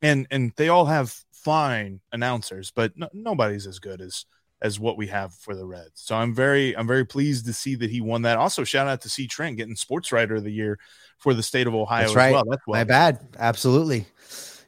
and 0.00 0.26
and 0.30 0.52
they 0.56 0.68
all 0.68 0.84
have 0.84 1.16
fine 1.32 2.00
announcers, 2.12 2.70
but 2.70 2.92
no, 2.96 3.08
nobody's 3.12 3.66
as 3.66 3.78
good 3.78 4.00
as 4.00 4.24
as 4.60 4.78
what 4.78 4.96
we 4.96 5.08
have 5.08 5.34
for 5.34 5.56
the 5.56 5.66
Reds. 5.66 5.94
So 5.96 6.14
I'm 6.14 6.34
very 6.34 6.76
I'm 6.76 6.86
very 6.86 7.04
pleased 7.04 7.46
to 7.46 7.52
see 7.52 7.74
that 7.76 7.90
he 7.90 8.00
won 8.00 8.22
that. 8.22 8.38
Also, 8.38 8.62
shout 8.62 8.86
out 8.86 9.00
to 9.02 9.08
C 9.08 9.26
Trent 9.26 9.56
getting 9.56 9.74
Sports 9.74 10.12
Writer 10.12 10.36
of 10.36 10.44
the 10.44 10.52
Year 10.52 10.78
for 11.22 11.34
the 11.34 11.42
state 11.42 11.66
of 11.66 11.74
Ohio 11.74 12.02
That's 12.02 12.16
right. 12.16 12.32
well. 12.32 12.44
That's 12.48 12.66
well. 12.66 12.80
My 12.80 12.84
bad. 12.84 13.20
Absolutely. 13.38 14.06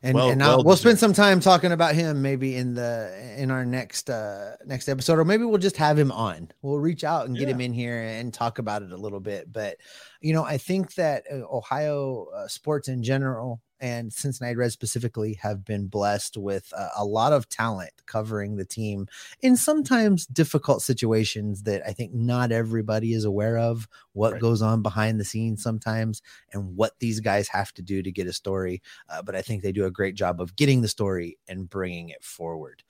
And, 0.02 0.14
well, 0.14 0.30
and 0.30 0.40
well, 0.40 0.62
we'll 0.62 0.76
spend 0.76 0.98
some 0.98 1.14
time 1.14 1.40
talking 1.40 1.72
about 1.72 1.94
him 1.94 2.20
maybe 2.20 2.56
in 2.56 2.74
the 2.74 3.34
in 3.38 3.50
our 3.50 3.64
next 3.64 4.10
uh 4.10 4.54
next 4.66 4.90
episode 4.90 5.18
or 5.18 5.24
maybe 5.24 5.44
we'll 5.44 5.56
just 5.56 5.78
have 5.78 5.98
him 5.98 6.12
on 6.12 6.50
we'll 6.60 6.78
reach 6.78 7.04
out 7.04 7.26
and 7.26 7.34
get 7.34 7.48
yeah. 7.48 7.54
him 7.54 7.62
in 7.62 7.72
here 7.72 8.02
and 8.02 8.34
talk 8.34 8.58
about 8.58 8.82
it 8.82 8.92
a 8.92 8.96
little 8.98 9.18
bit 9.18 9.50
but 9.50 9.78
you 10.20 10.34
know 10.34 10.44
i 10.44 10.58
think 10.58 10.92
that 10.96 11.24
uh, 11.32 11.36
ohio 11.50 12.26
uh, 12.36 12.46
sports 12.46 12.88
in 12.88 13.02
general 13.02 13.62
and 13.84 14.10
Cincinnati 14.10 14.56
Reds 14.56 14.72
specifically 14.72 15.34
have 15.34 15.62
been 15.62 15.88
blessed 15.88 16.38
with 16.38 16.72
uh, 16.74 16.88
a 16.96 17.04
lot 17.04 17.34
of 17.34 17.50
talent 17.50 17.90
covering 18.06 18.56
the 18.56 18.64
team 18.64 19.06
in 19.42 19.58
sometimes 19.58 20.24
difficult 20.24 20.80
situations 20.80 21.64
that 21.64 21.82
I 21.86 21.92
think 21.92 22.14
not 22.14 22.50
everybody 22.50 23.12
is 23.12 23.26
aware 23.26 23.58
of 23.58 23.86
what 24.14 24.32
right. 24.32 24.40
goes 24.40 24.62
on 24.62 24.80
behind 24.80 25.20
the 25.20 25.24
scenes 25.24 25.62
sometimes 25.62 26.22
and 26.54 26.74
what 26.78 26.98
these 26.98 27.20
guys 27.20 27.46
have 27.48 27.74
to 27.74 27.82
do 27.82 28.02
to 28.02 28.10
get 28.10 28.26
a 28.26 28.32
story. 28.32 28.80
Uh, 29.10 29.20
but 29.20 29.36
I 29.36 29.42
think 29.42 29.62
they 29.62 29.70
do 29.70 29.84
a 29.84 29.90
great 29.90 30.14
job 30.14 30.40
of 30.40 30.56
getting 30.56 30.80
the 30.80 30.88
story 30.88 31.36
and 31.46 31.68
bringing 31.68 32.08
it 32.08 32.24
forward. 32.24 32.82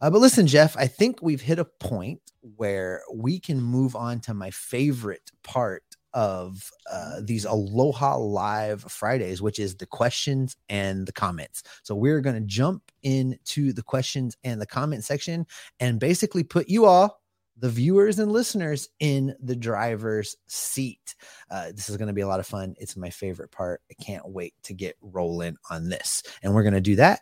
Uh, 0.00 0.08
but 0.08 0.22
listen, 0.22 0.46
Jeff, 0.46 0.74
I 0.78 0.86
think 0.86 1.20
we've 1.20 1.42
hit 1.42 1.58
a 1.58 1.66
point 1.66 2.22
where 2.56 3.02
we 3.12 3.38
can 3.38 3.60
move 3.60 3.94
on 3.94 4.20
to 4.20 4.32
my 4.32 4.50
favorite 4.50 5.30
part 5.42 5.84
of 6.14 6.70
uh, 6.90 7.20
these 7.22 7.44
Aloha 7.44 8.18
Live 8.18 8.82
Fridays, 8.82 9.40
which 9.40 9.58
is 9.58 9.76
the 9.76 9.86
questions 9.86 10.56
and 10.68 11.06
the 11.06 11.12
comments. 11.12 11.62
So 11.82 11.94
we're 11.94 12.20
going 12.20 12.36
to 12.36 12.46
jump 12.46 12.82
into 13.02 13.72
the 13.72 13.82
questions 13.82 14.36
and 14.44 14.60
the 14.60 14.66
comment 14.66 15.04
section 15.04 15.46
and 15.80 16.00
basically 16.00 16.44
put 16.44 16.68
you 16.68 16.84
all, 16.84 17.20
the 17.58 17.68
viewers 17.68 18.18
and 18.18 18.32
listeners, 18.32 18.88
in 19.00 19.34
the 19.40 19.56
driver's 19.56 20.36
seat. 20.46 21.14
Uh, 21.50 21.68
this 21.72 21.88
is 21.88 21.96
going 21.96 22.08
to 22.08 22.14
be 22.14 22.22
a 22.22 22.28
lot 22.28 22.40
of 22.40 22.46
fun. 22.46 22.74
It's 22.78 22.96
my 22.96 23.10
favorite 23.10 23.50
part. 23.50 23.80
I 23.90 24.02
can't 24.02 24.28
wait 24.28 24.54
to 24.64 24.74
get 24.74 24.96
rolling 25.00 25.56
on 25.70 25.88
this. 25.88 26.22
And 26.42 26.54
we're 26.54 26.62
going 26.62 26.74
to 26.74 26.80
do 26.80 26.96
that 26.96 27.20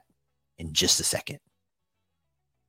in 0.58 0.72
just 0.72 1.00
a 1.00 1.04
second. 1.04 1.40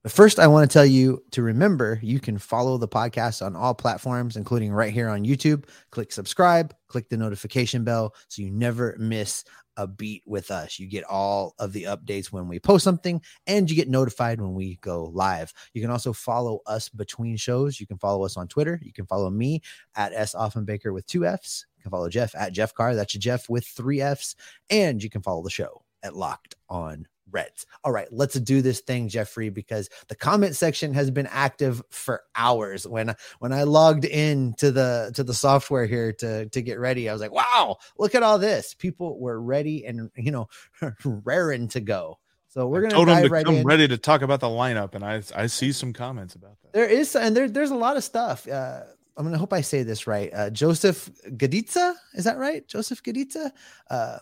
But 0.03 0.11
first, 0.11 0.39
I 0.39 0.47
want 0.47 0.69
to 0.69 0.73
tell 0.73 0.85
you 0.85 1.23
to 1.31 1.43
remember 1.43 1.99
you 2.01 2.19
can 2.19 2.39
follow 2.39 2.77
the 2.79 2.87
podcast 2.87 3.45
on 3.45 3.55
all 3.55 3.75
platforms, 3.75 4.35
including 4.35 4.73
right 4.73 4.91
here 4.91 5.09
on 5.09 5.25
YouTube. 5.25 5.65
Click 5.91 6.11
subscribe, 6.11 6.73
click 6.87 7.09
the 7.09 7.17
notification 7.17 7.83
bell 7.83 8.15
so 8.27 8.41
you 8.41 8.49
never 8.49 8.95
miss 8.97 9.43
a 9.77 9.87
beat 9.87 10.23
with 10.25 10.49
us. 10.49 10.79
You 10.79 10.87
get 10.87 11.03
all 11.03 11.53
of 11.59 11.71
the 11.71 11.83
updates 11.83 12.27
when 12.27 12.47
we 12.47 12.59
post 12.59 12.83
something 12.83 13.21
and 13.45 13.69
you 13.69 13.75
get 13.75 13.89
notified 13.89 14.41
when 14.41 14.53
we 14.53 14.77
go 14.81 15.05
live. 15.13 15.53
You 15.73 15.81
can 15.81 15.91
also 15.91 16.13
follow 16.13 16.61
us 16.65 16.89
between 16.89 17.37
shows. 17.37 17.79
You 17.79 17.85
can 17.85 17.97
follow 17.97 18.25
us 18.25 18.37
on 18.37 18.47
Twitter. 18.47 18.79
You 18.81 18.93
can 18.93 19.05
follow 19.05 19.29
me 19.29 19.61
at 19.95 20.13
S 20.13 20.33
Offenbaker 20.33 20.93
with 20.93 21.05
two 21.05 21.25
F's. 21.25 21.67
You 21.77 21.83
can 21.83 21.91
follow 21.91 22.09
Jeff 22.09 22.33
at 22.35 22.53
Jeff 22.53 22.73
Carr. 22.73 22.95
That's 22.95 23.13
Jeff 23.13 23.49
with 23.49 23.65
three 23.65 24.01
F's. 24.01 24.35
And 24.69 25.01
you 25.01 25.09
can 25.09 25.21
follow 25.21 25.43
the 25.43 25.49
show 25.49 25.83
at 26.03 26.15
Locked 26.15 26.55
On 26.69 27.07
Reds. 27.31 27.65
All 27.83 27.91
right, 27.91 28.07
let's 28.11 28.39
do 28.39 28.61
this 28.61 28.81
thing, 28.81 29.07
Jeffrey, 29.07 29.49
because 29.49 29.89
the 30.07 30.15
comment 30.15 30.55
section 30.55 30.93
has 30.93 31.11
been 31.11 31.27
active 31.27 31.81
for 31.89 32.23
hours. 32.35 32.87
When 32.87 33.15
when 33.39 33.53
I 33.53 33.63
logged 33.63 34.05
in 34.05 34.53
to 34.57 34.71
the 34.71 35.11
to 35.15 35.23
the 35.23 35.33
software 35.33 35.85
here 35.85 36.13
to 36.13 36.47
to 36.47 36.61
get 36.61 36.79
ready, 36.79 37.09
I 37.09 37.13
was 37.13 37.21
like, 37.21 37.31
wow, 37.31 37.77
look 37.97 38.15
at 38.15 38.23
all 38.23 38.39
this. 38.39 38.73
People 38.73 39.19
were 39.19 39.41
ready 39.41 39.85
and 39.85 40.09
you 40.15 40.31
know 40.31 40.47
raring 41.05 41.67
to 41.69 41.79
go. 41.79 42.19
So 42.49 42.67
we're 42.67 42.81
gonna 42.81 43.05
dive 43.05 43.23
to 43.23 43.29
right 43.29 43.45
come 43.45 43.55
in. 43.55 43.65
ready 43.65 43.87
to 43.87 43.97
talk 43.97 44.21
about 44.21 44.41
the 44.41 44.47
lineup, 44.47 44.93
and 44.93 45.05
I 45.05 45.23
I 45.33 45.47
see 45.47 45.71
some 45.71 45.93
comments 45.93 46.35
about 46.35 46.61
that. 46.61 46.73
There 46.73 46.85
is 46.85 47.15
and 47.15 47.35
there 47.35 47.47
there's 47.47 47.71
a 47.71 47.75
lot 47.75 47.95
of 47.95 48.03
stuff. 48.03 48.45
Uh, 48.45 48.81
I'm 49.15 49.25
gonna 49.25 49.37
hope 49.37 49.53
I 49.53 49.61
say 49.61 49.83
this 49.83 50.05
right. 50.05 50.29
Uh, 50.33 50.49
Joseph 50.49 51.09
Gaditza, 51.29 51.93
is 52.13 52.25
that 52.25 52.37
right? 52.37 52.67
Joseph 52.67 53.03
Gaditza. 53.03 53.51
Uh, 53.89 54.17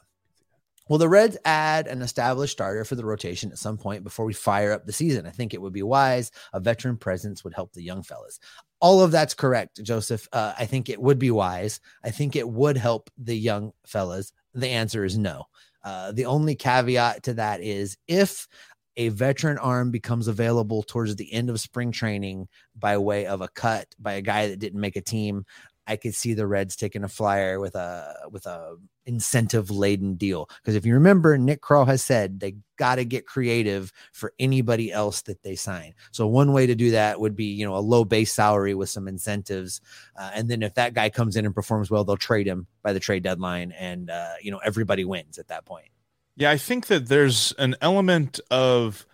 Will 0.89 0.97
the 0.97 1.07
Reds 1.07 1.37
add 1.45 1.87
an 1.87 2.01
established 2.01 2.53
starter 2.53 2.83
for 2.83 2.95
the 2.95 3.05
rotation 3.05 3.51
at 3.51 3.59
some 3.59 3.77
point 3.77 4.03
before 4.03 4.25
we 4.25 4.33
fire 4.33 4.71
up 4.71 4.85
the 4.85 4.91
season? 4.91 5.27
I 5.27 5.29
think 5.29 5.53
it 5.53 5.61
would 5.61 5.71
be 5.71 5.83
wise. 5.83 6.31
A 6.51 6.59
veteran 6.59 6.97
presence 6.97 7.43
would 7.43 7.53
help 7.53 7.71
the 7.71 7.83
young 7.83 8.01
fellas. 8.01 8.39
All 8.81 9.01
of 9.01 9.11
that's 9.11 9.35
correct, 9.35 9.81
Joseph. 9.83 10.27
Uh, 10.33 10.53
I 10.57 10.65
think 10.65 10.89
it 10.89 10.99
would 10.99 11.19
be 11.19 11.31
wise. 11.31 11.79
I 12.03 12.09
think 12.09 12.35
it 12.35 12.49
would 12.49 12.75
help 12.75 13.11
the 13.17 13.37
young 13.37 13.71
fellas. 13.85 14.33
The 14.55 14.69
answer 14.69 15.05
is 15.05 15.17
no. 15.17 15.45
Uh, 15.83 16.11
the 16.11 16.25
only 16.25 16.55
caveat 16.55 17.23
to 17.23 17.35
that 17.35 17.61
is 17.61 17.95
if 18.07 18.47
a 18.97 19.09
veteran 19.09 19.57
arm 19.57 19.91
becomes 19.91 20.27
available 20.27 20.83
towards 20.83 21.15
the 21.15 21.31
end 21.31 21.49
of 21.49 21.59
spring 21.59 21.91
training 21.91 22.47
by 22.77 22.97
way 22.97 23.27
of 23.27 23.41
a 23.41 23.47
cut 23.47 23.87
by 23.99 24.13
a 24.13 24.21
guy 24.21 24.47
that 24.47 24.59
didn't 24.59 24.81
make 24.81 24.97
a 24.97 25.01
team, 25.01 25.45
I 25.89 25.97
could 25.97 26.13
see 26.13 26.35
the 26.35 26.45
Reds 26.45 26.75
taking 26.75 27.03
a 27.03 27.07
flyer 27.09 27.59
with 27.59 27.73
a 27.73 28.13
with 28.31 28.45
a 28.45 28.75
incentive 29.07 29.71
laden 29.71 30.15
deal. 30.15 30.47
Because 30.61 30.75
if 30.75 30.85
you 30.85 30.93
remember, 30.93 31.35
Nick 31.35 31.61
Krall 31.61 31.87
has 31.87 32.03
said 32.03 32.39
they 32.39 32.57
got 32.77 32.95
to 32.95 33.05
get 33.05 33.25
creative 33.25 33.91
for 34.13 34.33
anybody 34.37 34.91
else 34.91 35.23
that 35.23 35.41
they 35.41 35.55
sign. 35.55 35.95
So 36.11 36.27
one 36.27 36.53
way 36.53 36.67
to 36.67 36.75
do 36.75 36.91
that 36.91 37.19
would 37.19 37.35
be 37.35 37.45
you 37.45 37.65
know 37.65 37.75
a 37.75 37.79
low 37.79 38.05
base 38.05 38.31
salary 38.31 38.75
with 38.75 38.89
some 38.89 39.07
incentives, 39.07 39.81
uh, 40.15 40.29
and 40.35 40.47
then 40.47 40.61
if 40.61 40.75
that 40.75 40.93
guy 40.93 41.09
comes 41.09 41.35
in 41.35 41.45
and 41.45 41.55
performs 41.55 41.89
well, 41.89 42.03
they'll 42.03 42.17
trade 42.17 42.47
him 42.47 42.67
by 42.83 42.93
the 42.93 42.99
trade 42.99 43.23
deadline, 43.23 43.71
and 43.71 44.11
uh, 44.11 44.33
you 44.41 44.51
know 44.51 44.59
everybody 44.63 45.03
wins 45.03 45.39
at 45.39 45.47
that 45.47 45.65
point. 45.65 45.87
Yeah, 46.35 46.51
I 46.51 46.57
think 46.57 46.85
that 46.87 47.07
there's 47.07 47.51
an 47.53 47.75
element 47.81 48.39
of 48.51 49.05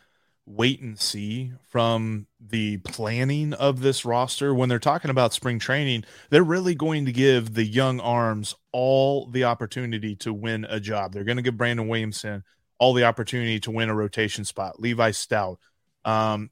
wait 0.45 0.81
and 0.81 0.99
see 0.99 1.51
from 1.69 2.27
the 2.39 2.77
planning 2.77 3.53
of 3.53 3.81
this 3.81 4.05
roster. 4.05 4.53
When 4.53 4.69
they're 4.69 4.79
talking 4.79 5.11
about 5.11 5.33
spring 5.33 5.59
training 5.59 6.03
they're 6.29 6.43
really 6.43 6.75
going 6.75 7.05
to 7.05 7.11
give 7.11 7.53
the 7.53 7.65
young 7.65 7.99
arms 7.99 8.55
all 8.71 9.27
the 9.27 9.45
opportunity 9.45 10.15
to 10.17 10.33
win 10.33 10.65
a 10.69 10.79
job. 10.79 11.13
They're 11.13 11.23
going 11.23 11.37
to 11.37 11.43
give 11.43 11.57
brandon 11.57 11.87
williamson 11.87 12.43
all 12.77 12.93
the 12.93 13.05
opportunity 13.05 13.59
to 13.61 13.71
win 13.71 13.89
a 13.89 13.95
rotation 13.95 14.45
spot. 14.45 14.79
Levi 14.79 15.11
Stoudt 15.11 15.57
um, 16.05 16.51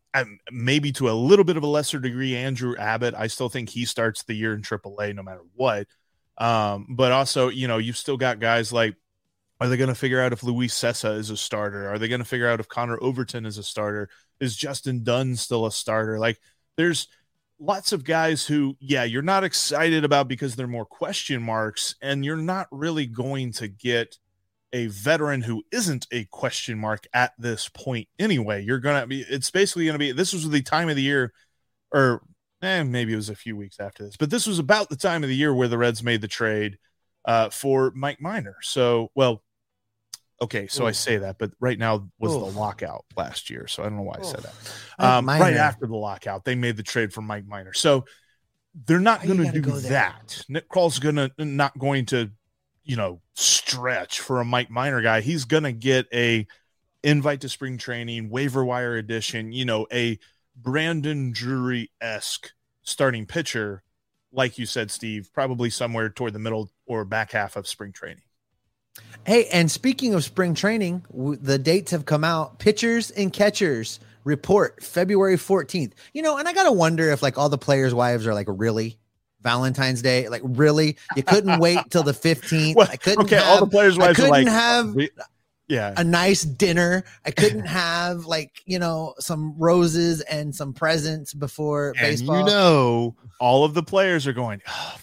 maybe 0.52 0.92
to 0.94 1.10
a 1.10 1.14
little 1.14 1.46
bit 1.46 1.58
of 1.58 1.64
a 1.64 1.68
lesser 1.68 2.00
degree 2.00 2.36
andrew 2.36 2.76
abbott. 2.76 3.14
I 3.16 3.28
still 3.28 3.50
think 3.50 3.70
he 3.70 3.86
starts 3.86 4.24
the 4.24 4.34
year 4.34 4.54
in 4.54 4.64
aaa 4.64 5.16
no 5.16 5.24
matter 5.24 5.44
what. 5.54 5.88
Um, 6.40 6.88
but 6.90 7.12
also 7.12 7.50
you 7.50 7.68
know 7.68 7.78
you've 7.78 7.98
still 7.98 8.18
got 8.18 8.40
guys 8.40 8.74
like 8.74 8.96
are 9.64 9.70
they 9.70 9.78
going 9.78 9.88
to 9.88 9.96
figure 9.96 10.20
out 10.20 10.34
if 10.34 10.44
Luis 10.44 10.78
Cessa 10.78 11.18
is 11.18 11.30
a 11.30 11.38
starter? 11.38 11.88
Are 11.88 11.98
they 11.98 12.10
going 12.10 12.20
to 12.20 12.26
figure 12.26 12.50
out 12.50 12.60
if 12.60 12.68
Connor 12.68 13.02
Overton 13.02 13.46
is 13.46 13.58
a 13.58 13.64
starter? 13.64 14.10
Is 14.42 14.58
Justin 14.58 15.06
Dunn 15.06 15.38
still 15.38 15.66
a 15.66 15.72
starter? 15.72 16.20
Like, 16.20 16.38
there's 16.76 17.08
lots 17.60 17.94
of 17.94 18.04
guys 18.04 18.46
who, 18.46 18.76
yeah, 18.82 19.06
you're 19.06 19.22
not 19.22 19.46
excited 19.46 20.04
about 20.04 20.28
because 20.28 20.58
they're 20.58 20.68
more 20.68 20.86
question 20.86 21.42
marks, 21.42 21.96
and 22.02 22.26
you're 22.26 22.36
not 22.36 22.68
really 22.72 23.06
going 23.06 23.54
to 23.54 23.70
get 23.70 24.18
a 24.74 24.88
veteran 24.88 25.42
who 25.42 25.64
isn't 25.72 26.08
a 26.12 26.26
question 26.26 26.78
mark 26.78 27.08
at 27.14 27.32
this 27.38 27.70
point 27.70 28.10
anyway. 28.20 28.66
You're 28.66 28.80
gonna 28.80 29.08
be 29.08 29.22
it's 29.22 29.52
basically 29.52 29.86
gonna 29.86 30.00
be 30.00 30.12
this 30.12 30.34
was 30.34 30.50
the 30.50 30.64
time 30.64 30.90
of 30.90 30.96
the 30.96 31.04
year 31.04 31.32
or 31.94 32.24
eh, 32.64 32.82
maybe 32.84 33.14
it 33.14 33.18
was 33.18 33.30
a 33.30 33.36
few 33.36 33.56
weeks 33.56 33.80
after 33.80 34.04
this, 34.04 34.18
but 34.18 34.32
this 34.32 34.48
was 34.48 34.58
about 34.58 34.90
the 34.90 34.96
time 34.96 35.24
of 35.24 35.30
the 35.30 35.36
year 35.36 35.54
where 35.54 35.68
the 35.68 35.78
Reds 35.78 36.02
made 36.02 36.22
the 36.22 36.28
trade 36.28 36.80
uh, 37.26 37.50
for 37.50 37.92
Mike 37.96 38.20
Minor. 38.20 38.56
So 38.62 39.12
well, 39.14 39.44
okay, 40.42 40.68
so 40.68 40.86
I 40.86 40.92
say 40.92 41.18
that, 41.18 41.38
but 41.38 41.52
right 41.60 41.78
now 41.78 42.10
was 42.20 42.34
Oof. 42.34 42.54
the 42.54 42.60
lockout 42.60 43.06
last 43.16 43.50
year, 43.50 43.68
so 43.68 43.84
I 43.84 43.88
don't 43.88 43.98
know 43.98 44.04
why 44.04 44.18
I 44.20 44.24
said 44.24 44.42
that. 44.42 44.54
Um, 45.00 45.28
right 45.28 45.56
after 45.56 45.88
the 45.88 45.96
lockout, 45.96 46.46
they 46.46 46.56
made 46.56 46.78
the 46.78 46.84
trade 46.84 47.14
for 47.14 47.22
Mike 47.22 47.48
Minor, 47.48 47.74
So 47.74 48.06
they're 48.86 49.00
not 49.00 49.26
going 49.26 49.38
to 49.38 49.52
do 49.52 49.62
go 49.62 49.80
that. 49.80 50.44
Nick 50.50 50.68
Krall's 50.68 51.00
going 51.00 51.16
to 51.16 51.32
not 51.38 51.78
going 51.78 52.06
to, 52.08 52.32
you 52.84 52.96
know, 52.96 53.22
stretch 53.36 54.20
for 54.20 54.42
a 54.42 54.46
Mike 54.46 54.70
Minor 54.70 55.02
guy. 55.02 55.22
He's 55.22 55.46
going 55.46 55.64
to 55.64 55.72
get 55.72 56.08
a 56.14 56.48
invite 57.04 57.42
to 57.42 57.50
spring 57.50 57.78
training, 57.78 58.30
waiver 58.30 58.66
wire 58.66 58.96
edition, 58.96 59.52
you 59.52 59.66
know, 59.66 59.88
a 59.92 60.18
Brandon 60.56 61.32
Drury 61.32 61.92
esque 62.02 62.52
starting 62.84 63.26
pitcher, 63.26 63.84
like 64.32 64.58
you 64.58 64.66
said, 64.66 64.90
Steve, 64.90 65.30
probably 65.34 65.70
somewhere 65.70 66.10
toward 66.10 66.34
the 66.34 66.40
middle 66.40 66.70
or 66.86 67.06
back 67.06 67.32
half 67.32 67.56
of 67.56 67.68
spring 67.68 67.92
training. 67.92 68.24
Hey, 69.26 69.48
and 69.48 69.72
speaking 69.72 70.14
of 70.14 70.24
spring 70.24 70.54
training, 70.54 71.06
w- 71.12 71.38
the 71.42 71.58
dates 71.58 71.92
have 71.92 72.06
come 72.06 72.24
out. 72.24 72.60
Pitchers 72.60 73.12
and 73.12 73.32
catchers 73.32 74.00
report 74.26 74.84
February 74.84 75.38
14th. 75.38 75.94
You 76.14 76.22
know, 76.22 76.38
and 76.38 76.48
I 76.48 76.54
got 76.54 76.64
to 76.64 76.72
wonder 76.72 77.10
if 77.12 77.22
like 77.22 77.38
all 77.38 77.50
the 77.50 77.58
players' 77.58 77.94
wives 77.94 78.28
are 78.28 78.34
like, 78.34 78.48
really? 78.50 78.98
Valentine's 79.42 80.02
Day? 80.02 80.28
Like, 80.30 80.42
really? 80.44 80.98
You 81.16 81.24
couldn't 81.24 81.60
wait 81.60 81.80
till 81.90 82.04
the 82.04 82.14
15th? 82.14 82.76
Well, 82.76 82.88
I 82.90 82.98
couldn't 82.98 83.26
okay, 83.26 83.36
have, 83.36 83.48
all 83.48 83.60
the 83.60 83.72
players' 83.72 83.98
wives 83.98 84.20
are 84.20 84.24
couldn't 84.24 84.32
like, 84.32 84.48
have 84.48 84.96
yeah, 85.68 85.94
a 85.96 86.04
nice 86.04 86.44
dinner. 86.44 87.04
I 87.26 87.32
couldn't 87.32 87.66
have 87.66 88.26
like, 88.26 88.62
you 88.66 88.80
know, 88.80 89.14
some 89.20 89.56
roses 89.58 90.22
and 90.22 90.54
some 90.54 90.74
presents 90.74 91.34
before 91.34 91.90
and 91.90 92.00
baseball. 92.00 92.40
you 92.40 92.46
know, 92.46 93.16
all 93.40 93.64
of 93.64 93.74
the 93.74 93.84
players 93.84 94.28
are 94.28 94.34
going, 94.34 94.62
oh, 94.68 94.96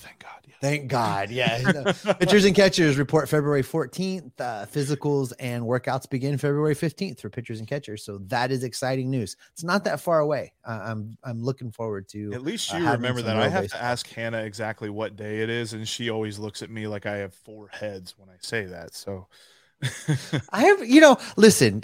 thank 0.60 0.88
God. 0.88 1.30
Yeah. 1.30 1.58
Thank 1.58 1.74
God. 1.74 1.86
Yeah. 1.86 1.92
No. 2.04 2.14
Pitchers 2.14 2.44
and 2.44 2.54
catchers 2.54 2.96
report 2.96 3.28
February 3.28 3.62
14th. 3.62 4.32
Uh, 4.38 4.66
physicals 4.66 5.32
and 5.38 5.64
workouts 5.64 6.08
begin 6.08 6.38
February 6.38 6.74
15th 6.74 7.20
for 7.20 7.30
pitchers 7.30 7.58
and 7.58 7.68
catchers. 7.68 8.04
So 8.04 8.18
that 8.26 8.50
is 8.50 8.64
exciting 8.64 9.10
news. 9.10 9.36
It's 9.52 9.64
not 9.64 9.84
that 9.84 10.00
far 10.00 10.20
away. 10.20 10.52
Uh, 10.64 10.80
I'm 10.82 11.16
I'm 11.24 11.42
looking 11.42 11.70
forward 11.70 12.08
to. 12.08 12.32
At 12.32 12.42
least 12.42 12.72
uh, 12.72 12.78
you 12.78 12.84
having 12.84 13.02
remember 13.02 13.22
that. 13.22 13.36
I 13.36 13.48
have 13.48 13.62
baseball. 13.62 13.80
to 13.80 13.84
ask 13.84 14.08
Hannah 14.08 14.42
exactly 14.42 14.90
what 14.90 15.16
day 15.16 15.40
it 15.40 15.50
is, 15.50 15.72
and 15.72 15.86
she 15.86 16.10
always 16.10 16.38
looks 16.38 16.62
at 16.62 16.70
me 16.70 16.86
like 16.86 17.06
I 17.06 17.16
have 17.16 17.34
four 17.34 17.68
heads 17.68 18.14
when 18.16 18.28
I 18.28 18.36
say 18.40 18.66
that. 18.66 18.94
So, 18.94 19.26
I 20.50 20.64
have, 20.64 20.86
you 20.86 21.00
know, 21.00 21.18
listen 21.36 21.82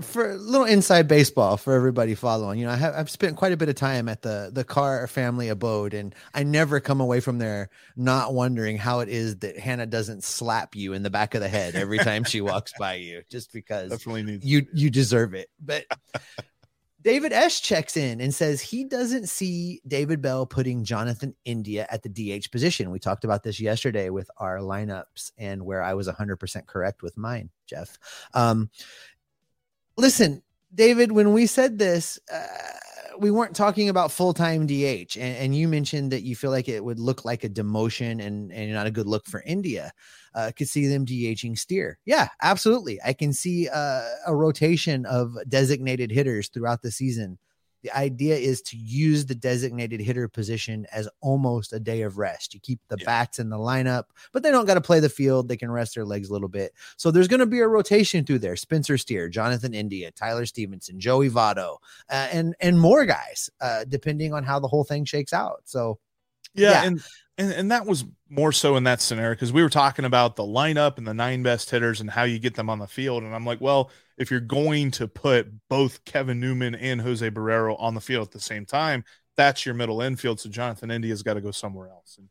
for 0.00 0.32
a 0.32 0.36
little 0.36 0.66
inside 0.66 1.08
baseball 1.08 1.56
for 1.56 1.74
everybody 1.74 2.14
following. 2.14 2.58
You 2.58 2.66
know, 2.66 2.72
I 2.72 2.76
have 2.76 2.94
I've 2.94 3.10
spent 3.10 3.36
quite 3.36 3.52
a 3.52 3.56
bit 3.56 3.68
of 3.68 3.74
time 3.74 4.08
at 4.08 4.22
the 4.22 4.50
the 4.52 4.64
Carr 4.64 5.06
family 5.06 5.48
abode, 5.48 5.94
and 5.94 6.14
I 6.34 6.42
never 6.42 6.80
come 6.80 7.00
away 7.00 7.20
from 7.20 7.38
there 7.38 7.70
not 7.96 8.34
wondering 8.34 8.78
how 8.78 9.00
it 9.00 9.08
is 9.08 9.38
that 9.38 9.58
Hannah 9.58 9.86
doesn't 9.86 10.24
slap 10.24 10.74
you 10.74 10.92
in 10.92 11.02
the 11.02 11.10
back 11.10 11.34
of 11.34 11.40
the 11.40 11.48
head 11.48 11.74
every 11.74 11.98
time 11.98 12.24
she 12.24 12.40
walks 12.40 12.72
by 12.78 12.94
you, 12.94 13.22
just 13.30 13.52
because 13.52 13.90
definitely 13.90 14.24
needs 14.24 14.44
you 14.44 14.66
you 14.72 14.90
deserve 14.90 15.34
it. 15.34 15.48
But 15.60 15.84
David 17.02 17.32
S 17.32 17.60
checks 17.60 17.96
in 17.96 18.20
and 18.20 18.32
says 18.32 18.60
he 18.60 18.84
doesn't 18.84 19.28
see 19.28 19.80
David 19.86 20.22
Bell 20.22 20.46
putting 20.46 20.84
Jonathan 20.84 21.34
India 21.44 21.86
at 21.90 22.02
the 22.02 22.08
DH 22.08 22.50
position. 22.50 22.90
We 22.90 23.00
talked 23.00 23.24
about 23.24 23.42
this 23.42 23.60
yesterday 23.60 24.08
with 24.10 24.30
our 24.36 24.58
lineups 24.58 25.32
and 25.36 25.64
where 25.64 25.82
I 25.82 25.94
was 25.94 26.08
100% 26.08 26.66
correct 26.66 27.02
with 27.02 27.16
mine, 27.16 27.50
Jeff. 27.66 27.98
Um, 28.34 28.70
listen, 29.96 30.42
David, 30.74 31.12
when 31.12 31.32
we 31.32 31.46
said 31.46 31.78
this, 31.78 32.20
uh, 32.32 32.46
we 33.18 33.30
weren't 33.30 33.56
talking 33.56 33.88
about 33.88 34.10
full 34.10 34.32
time 34.32 34.66
DH, 34.66 35.16
and, 35.16 35.36
and 35.36 35.56
you 35.56 35.68
mentioned 35.68 36.12
that 36.12 36.22
you 36.22 36.34
feel 36.34 36.50
like 36.50 36.68
it 36.68 36.82
would 36.82 36.98
look 36.98 37.24
like 37.24 37.44
a 37.44 37.48
demotion 37.48 38.24
and, 38.24 38.52
and 38.52 38.72
not 38.72 38.86
a 38.86 38.90
good 38.90 39.06
look 39.06 39.26
for 39.26 39.42
India. 39.44 39.92
Uh, 40.34 40.50
could 40.56 40.68
see 40.68 40.86
them 40.86 41.04
DHing 41.04 41.58
Steer. 41.58 41.98
Yeah, 42.04 42.28
absolutely. 42.40 43.00
I 43.04 43.12
can 43.12 43.32
see 43.32 43.68
uh, 43.68 44.02
a 44.26 44.34
rotation 44.34 45.04
of 45.06 45.36
designated 45.48 46.10
hitters 46.10 46.48
throughout 46.48 46.82
the 46.82 46.90
season. 46.90 47.38
The 47.82 47.90
idea 47.98 48.36
is 48.36 48.62
to 48.62 48.76
use 48.76 49.26
the 49.26 49.34
designated 49.34 50.00
hitter 50.00 50.28
position 50.28 50.86
as 50.92 51.08
almost 51.20 51.72
a 51.72 51.80
day 51.80 52.02
of 52.02 52.16
rest. 52.16 52.54
You 52.54 52.60
keep 52.60 52.78
the 52.86 52.96
Yeah. 53.00 53.06
bats 53.06 53.40
in 53.40 53.50
the 53.50 53.56
lineup, 53.58 54.04
but 54.32 54.44
they 54.44 54.52
don't 54.52 54.66
got 54.66 54.74
to 54.74 54.80
play 54.80 55.00
the 55.00 55.08
field. 55.08 55.48
They 55.48 55.56
can 55.56 55.68
rest 55.68 55.96
their 55.96 56.04
legs 56.04 56.30
a 56.30 56.32
little 56.32 56.48
bit. 56.48 56.72
So 56.96 57.10
there's 57.10 57.26
going 57.26 57.40
to 57.40 57.46
be 57.46 57.58
a 57.58 57.66
rotation 57.66 58.24
through 58.24 58.38
there. 58.38 58.54
Spencer 58.54 58.96
Steer, 58.96 59.28
Jonathan 59.28 59.74
India, 59.74 60.12
Tyler 60.12 60.46
Stephenson, 60.46 61.00
Joey 61.00 61.28
Votto, 61.28 61.78
uh, 62.08 62.28
and 62.30 62.54
and 62.60 62.78
more 62.78 63.04
guys, 63.04 63.50
uh, 63.60 63.82
depending 63.88 64.32
on 64.32 64.44
how 64.44 64.60
the 64.60 64.68
whole 64.68 64.84
thing 64.84 65.04
shakes 65.04 65.32
out. 65.32 65.62
So 65.64 65.98
yeah, 66.54 66.70
Yeah. 66.70 66.82
And, 66.84 67.02
and 67.36 67.52
and 67.52 67.70
that 67.72 67.84
was 67.86 68.04
more 68.32 68.50
so 68.52 68.76
in 68.76 68.84
that 68.84 69.02
scenario 69.02 69.34
because 69.34 69.52
we 69.52 69.62
were 69.62 69.68
talking 69.68 70.06
about 70.06 70.36
the 70.36 70.42
lineup 70.42 70.96
and 70.96 71.06
the 71.06 71.12
nine 71.12 71.42
best 71.42 71.68
hitters 71.70 72.00
and 72.00 72.10
how 72.10 72.22
you 72.24 72.38
get 72.38 72.54
them 72.54 72.70
on 72.70 72.78
the 72.78 72.86
field. 72.86 73.22
And 73.22 73.34
I'm 73.34 73.44
like, 73.44 73.60
well, 73.60 73.90
if 74.16 74.30
you're 74.30 74.40
going 74.40 74.90
to 74.92 75.06
put 75.06 75.48
both 75.68 76.04
Kevin 76.06 76.40
Newman 76.40 76.74
and 76.74 77.00
Jose 77.02 77.28
Barrero 77.30 77.76
on 77.78 77.94
the 77.94 78.00
field 78.00 78.28
at 78.28 78.32
the 78.32 78.40
same 78.40 78.64
time, 78.64 79.04
that's 79.36 79.66
your 79.66 79.74
middle 79.74 80.00
infield. 80.00 80.40
So 80.40 80.48
Jonathan 80.48 80.90
India's 80.90 81.22
got 81.22 81.34
to 81.34 81.40
go 81.42 81.50
somewhere 81.50 81.88
else. 81.90 82.16
And 82.18 82.28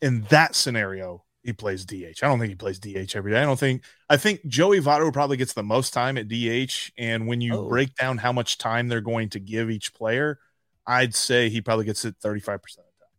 in 0.00 0.22
that 0.30 0.54
scenario, 0.54 1.24
he 1.42 1.52
plays 1.52 1.84
DH. 1.84 2.22
I 2.22 2.26
don't 2.28 2.38
think 2.38 2.48
he 2.50 2.54
plays 2.56 2.78
DH 2.78 3.14
every 3.14 3.32
day. 3.32 3.40
I 3.40 3.44
don't 3.44 3.58
think. 3.60 3.82
I 4.08 4.16
think 4.16 4.46
Joey 4.46 4.80
Votto 4.80 5.12
probably 5.12 5.36
gets 5.36 5.52
the 5.52 5.62
most 5.62 5.92
time 5.92 6.16
at 6.16 6.28
DH. 6.28 6.90
And 6.96 7.26
when 7.26 7.42
you 7.42 7.54
Oh. 7.56 7.68
break 7.68 7.94
down 7.96 8.16
how 8.18 8.32
much 8.32 8.56
time 8.56 8.88
they're 8.88 9.02
going 9.02 9.28
to 9.30 9.40
give 9.40 9.70
each 9.70 9.92
player, 9.92 10.38
I'd 10.86 11.14
say 11.14 11.50
he 11.50 11.60
probably 11.60 11.84
gets 11.84 12.04
it 12.06 12.16
35 12.20 12.62
percent 12.62 12.86
of 12.86 12.92
the 12.98 13.04
time. 13.04 13.12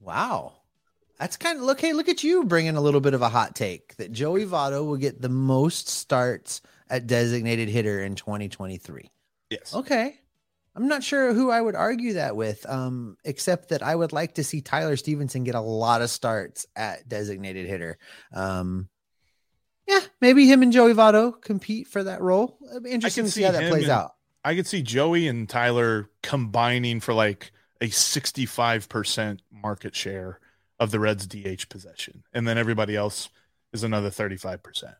Wow. 0.00 0.54
That's 1.18 1.36
kind 1.36 1.58
of 1.58 1.64
look. 1.64 1.80
Hey, 1.80 1.92
look 1.92 2.08
at 2.08 2.22
you 2.22 2.44
bringing 2.44 2.76
a 2.76 2.80
little 2.80 3.00
bit 3.00 3.14
of 3.14 3.22
a 3.22 3.28
hot 3.28 3.54
take 3.54 3.96
that 3.96 4.12
Joey 4.12 4.44
Votto 4.44 4.84
will 4.84 4.96
get 4.96 5.20
the 5.20 5.28
most 5.28 5.88
starts 5.88 6.60
at 6.88 7.06
designated 7.06 7.68
hitter 7.68 8.02
in 8.02 8.14
2023. 8.14 9.10
Yes. 9.50 9.74
Okay. 9.74 10.18
I'm 10.74 10.88
not 10.88 11.02
sure 11.02 11.32
who 11.32 11.50
I 11.50 11.60
would 11.60 11.74
argue 11.74 12.14
that 12.14 12.36
with, 12.36 12.68
um, 12.68 13.16
except 13.24 13.70
that 13.70 13.82
I 13.82 13.94
would 13.94 14.12
like 14.12 14.34
to 14.34 14.44
see 14.44 14.60
Tyler 14.60 14.96
Stephenson 14.96 15.42
get 15.42 15.54
a 15.54 15.60
lot 15.60 16.02
of 16.02 16.10
starts 16.10 16.66
at 16.76 17.08
designated 17.08 17.66
hitter. 17.66 17.96
Um, 18.30 18.90
yeah, 19.88 20.00
maybe 20.20 20.46
him 20.46 20.62
and 20.62 20.72
Joey 20.72 20.92
Votto 20.92 21.40
compete 21.40 21.86
for 21.86 22.04
that 22.04 22.20
role. 22.20 22.58
It'd 22.70 22.82
be 22.82 22.90
interesting 22.90 23.24
to 23.24 23.30
see 23.30 23.40
see 23.40 23.44
how 23.44 23.52
that 23.52 23.70
plays 23.70 23.84
and- 23.84 23.92
out. 23.92 24.12
I 24.44 24.54
could 24.54 24.66
see 24.66 24.82
Joey 24.82 25.26
and 25.26 25.48
Tyler 25.48 26.08
combining 26.22 27.00
for 27.00 27.12
like 27.12 27.50
a 27.80 27.86
65% 27.86 29.40
market 29.50 29.96
share 29.96 30.38
of 30.78 30.90
the 30.90 31.00
Reds 31.00 31.26
DH 31.26 31.68
possession. 31.68 32.24
And 32.32 32.46
then 32.46 32.58
everybody 32.58 32.96
else 32.96 33.28
is 33.72 33.82
another 33.82 34.10
35%. 34.10 34.94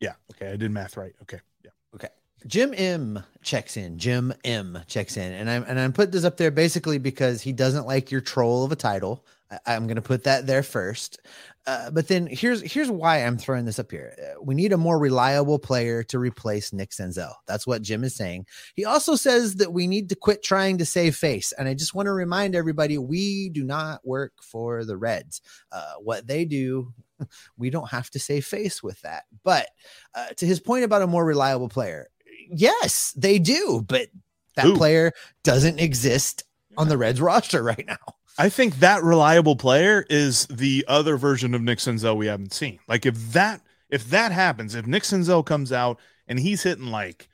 Yeah. 0.00 0.14
Okay. 0.32 0.52
I 0.52 0.56
did 0.56 0.70
math 0.70 0.96
right. 0.96 1.14
Okay. 1.22 1.40
Yeah. 1.64 1.70
Okay. 1.94 2.08
Jim 2.46 2.72
M 2.76 3.24
checks 3.42 3.76
in. 3.76 3.98
Jim 3.98 4.32
M 4.44 4.80
checks 4.86 5.16
in, 5.16 5.32
and 5.32 5.50
I'm 5.50 5.64
and 5.64 5.78
I'm 5.80 5.92
put 5.92 6.12
this 6.12 6.24
up 6.24 6.36
there 6.36 6.50
basically 6.50 6.98
because 6.98 7.42
he 7.42 7.52
doesn't 7.52 7.86
like 7.86 8.10
your 8.10 8.20
troll 8.20 8.64
of 8.64 8.70
a 8.70 8.76
title. 8.76 9.24
I, 9.50 9.58
I'm 9.66 9.86
going 9.86 9.96
to 9.96 10.02
put 10.02 10.24
that 10.24 10.46
there 10.46 10.62
first. 10.62 11.20
Uh, 11.66 11.90
but 11.90 12.08
then 12.08 12.26
here's 12.26 12.62
here's 12.62 12.90
why 12.90 13.18
I'm 13.18 13.36
throwing 13.36 13.66
this 13.66 13.78
up 13.78 13.90
here. 13.90 14.16
Uh, 14.18 14.42
we 14.42 14.54
need 14.54 14.72
a 14.72 14.78
more 14.78 14.98
reliable 14.98 15.58
player 15.58 16.02
to 16.04 16.18
replace 16.18 16.72
Nick 16.72 16.90
Senzel. 16.90 17.34
That's 17.46 17.66
what 17.66 17.82
Jim 17.82 18.04
is 18.04 18.14
saying. 18.14 18.46
He 18.74 18.86
also 18.86 19.16
says 19.16 19.56
that 19.56 19.72
we 19.72 19.86
need 19.86 20.08
to 20.08 20.16
quit 20.16 20.42
trying 20.42 20.78
to 20.78 20.86
save 20.86 21.14
face. 21.14 21.52
And 21.52 21.68
I 21.68 21.74
just 21.74 21.94
want 21.94 22.06
to 22.06 22.12
remind 22.12 22.54
everybody, 22.54 22.96
we 22.96 23.50
do 23.50 23.64
not 23.64 24.00
work 24.06 24.32
for 24.40 24.84
the 24.84 24.96
Reds. 24.96 25.42
Uh, 25.70 25.94
what 26.00 26.26
they 26.26 26.46
do, 26.46 26.94
we 27.58 27.68
don't 27.68 27.90
have 27.90 28.08
to 28.10 28.18
save 28.18 28.46
face 28.46 28.82
with 28.82 29.00
that. 29.02 29.24
But 29.44 29.68
uh, 30.14 30.28
to 30.38 30.46
his 30.46 30.60
point 30.60 30.84
about 30.84 31.02
a 31.02 31.06
more 31.06 31.24
reliable 31.24 31.68
player, 31.68 32.08
yes, 32.50 33.12
they 33.14 33.38
do. 33.38 33.84
But 33.86 34.08
that 34.56 34.64
Who? 34.64 34.76
player 34.76 35.12
doesn't 35.44 35.80
exist 35.80 36.44
on 36.78 36.88
the 36.88 36.96
Reds 36.96 37.20
roster 37.20 37.62
right 37.62 37.84
now. 37.86 37.96
I 38.38 38.48
think 38.48 38.76
that 38.76 39.02
reliable 39.02 39.56
player 39.56 40.06
is 40.08 40.46
the 40.46 40.84
other 40.86 41.16
version 41.16 41.54
of 41.54 41.60
Nick 41.60 41.78
Senzel 41.78 42.16
we 42.16 42.28
haven't 42.28 42.52
seen. 42.52 42.78
Like 42.86 43.04
if 43.04 43.32
that 43.32 43.60
if 43.90 44.08
that 44.10 44.30
happens, 44.30 44.76
if 44.76 44.86
Nick 44.86 45.02
Senzel 45.02 45.44
comes 45.44 45.72
out 45.72 45.98
and 46.28 46.38
he's 46.38 46.62
hitting 46.62 46.86
like 46.86 47.28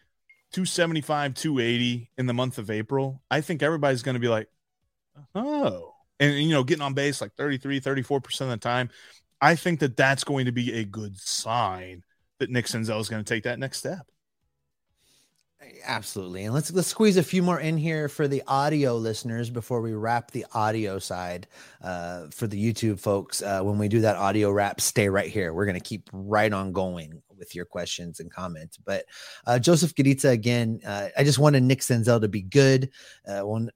275, 0.53 1.35
280 1.35 2.11
in 2.17 2.27
the 2.27 2.33
month 2.33 2.59
of 2.59 2.71
April, 2.71 3.21
I 3.31 3.43
think 3.43 3.62
everybody's 3.62 4.03
going 4.03 4.14
to 4.14 4.21
be 4.21 4.29
like, 4.29 4.49
"Oh." 5.35 5.95
And 6.21 6.43
you 6.43 6.51
know, 6.51 6.64
getting 6.64 6.83
on 6.83 6.95
base 6.95 7.21
like 7.21 7.35
33, 7.35 7.81
34% 7.81 8.40
of 8.43 8.49
the 8.49 8.57
time. 8.57 8.88
I 9.40 9.57
think 9.57 9.81
that 9.81 9.97
that's 9.97 10.25
going 10.25 10.47
to 10.47 10.53
be 10.53 10.73
a 10.75 10.85
good 10.85 11.19
sign 11.19 12.03
that 12.38 12.51
Nick 12.51 12.67
Senzel 12.67 13.01
is 13.01 13.09
going 13.09 13.23
to 13.23 13.29
take 13.29 13.45
that 13.45 13.59
next 13.59 13.79
step. 13.79 14.07
Absolutely. 15.85 16.44
And 16.44 16.55
let's 16.55 16.72
let's 16.72 16.88
squeeze 16.88 17.16
a 17.16 17.22
few 17.22 17.42
more 17.42 17.61
in 17.61 17.77
here 17.77 18.09
for 18.09 18.27
the 18.27 18.42
audio 18.46 18.96
listeners 18.96 19.50
before 19.50 19.81
we 19.81 19.92
wrap 19.92 20.31
the 20.31 20.46
audio 20.53 20.98
side. 20.98 21.46
Uh, 21.83 22.27
for 22.31 22.46
the 22.46 22.72
YouTube 22.72 22.98
folks, 22.98 23.42
uh, 23.42 23.61
when 23.61 23.79
we 23.79 23.88
do 23.88 24.00
that 24.00 24.16
audio 24.16 24.50
wrap, 24.50 24.81
stay 24.81 25.09
right 25.09 25.31
here. 25.31 25.53
We're 25.53 25.66
gonna 25.66 25.81
keep 25.81 26.09
right 26.12 26.53
on 26.53 26.72
going 26.72 27.22
with 27.37 27.55
your 27.55 27.64
questions 27.64 28.20
and 28.20 28.31
comments. 28.31 28.79
But 28.79 29.05
uh, 29.46 29.59
Joseph 29.59 29.94
Gaditza 29.94 30.31
again, 30.31 30.81
uh, 30.87 31.09
I 31.16 31.24
just 31.24 31.38
wanted 31.38 31.62
Nick 31.62 31.81
Senzel 31.81 32.20
to 32.20 32.29
be 32.29 32.42
good. 32.42 32.90
Uh, 33.27 33.40
one 33.42 33.70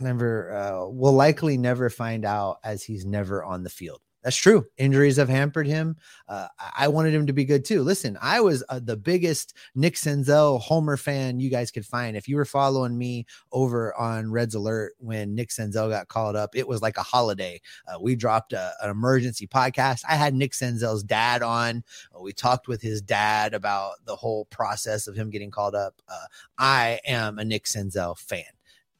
never 0.00 0.54
uh, 0.54 0.86
will 0.88 1.14
likely 1.14 1.56
never 1.56 1.90
find 1.90 2.24
out 2.24 2.58
as 2.62 2.82
he's 2.82 3.04
never 3.04 3.42
on 3.42 3.62
the 3.62 3.70
field. 3.70 4.00
That's 4.24 4.36
true. 4.36 4.66
Injuries 4.78 5.16
have 5.16 5.28
hampered 5.28 5.68
him. 5.68 5.96
Uh, 6.28 6.48
I 6.76 6.88
wanted 6.88 7.14
him 7.14 7.26
to 7.28 7.32
be 7.32 7.44
good 7.44 7.64
too. 7.64 7.82
Listen, 7.82 8.18
I 8.20 8.40
was 8.40 8.64
uh, 8.68 8.80
the 8.82 8.96
biggest 8.96 9.54
Nick 9.76 9.94
Senzel 9.94 10.60
Homer 10.60 10.96
fan 10.96 11.38
you 11.38 11.48
guys 11.50 11.70
could 11.70 11.86
find. 11.86 12.16
If 12.16 12.26
you 12.26 12.34
were 12.34 12.44
following 12.44 12.98
me 12.98 13.26
over 13.52 13.94
on 13.94 14.32
Reds 14.32 14.56
Alert 14.56 14.94
when 14.98 15.36
Nick 15.36 15.50
Senzel 15.50 15.88
got 15.88 16.08
called 16.08 16.34
up, 16.34 16.56
it 16.56 16.66
was 16.66 16.82
like 16.82 16.96
a 16.96 17.02
holiday. 17.02 17.60
Uh, 17.86 18.00
we 18.00 18.16
dropped 18.16 18.52
a, 18.52 18.72
an 18.82 18.90
emergency 18.90 19.46
podcast. 19.46 20.02
I 20.08 20.16
had 20.16 20.34
Nick 20.34 20.52
Senzel's 20.52 21.04
dad 21.04 21.42
on. 21.42 21.84
Uh, 22.14 22.20
we 22.20 22.32
talked 22.32 22.66
with 22.66 22.82
his 22.82 23.00
dad 23.00 23.54
about 23.54 24.04
the 24.04 24.16
whole 24.16 24.46
process 24.46 25.06
of 25.06 25.14
him 25.14 25.30
getting 25.30 25.52
called 25.52 25.76
up. 25.76 26.02
Uh, 26.08 26.26
I 26.58 26.98
am 27.06 27.38
a 27.38 27.44
Nick 27.44 27.66
Senzel 27.66 28.18
fan, 28.18 28.42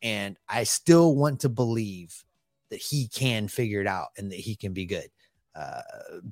and 0.01 0.39
I 0.49 0.63
still 0.63 1.17
want 1.17 1.41
to 1.41 1.49
believe 1.49 2.25
that 2.71 2.81
he 2.81 3.09
can 3.09 3.49
figure 3.49 3.81
it 3.81 3.87
out 3.87 4.09
and 4.17 4.31
that 4.31 4.39
he 4.39 4.57
can 4.57 4.73
be 4.73 4.87
good. 4.87 5.09
Uh, 5.55 5.81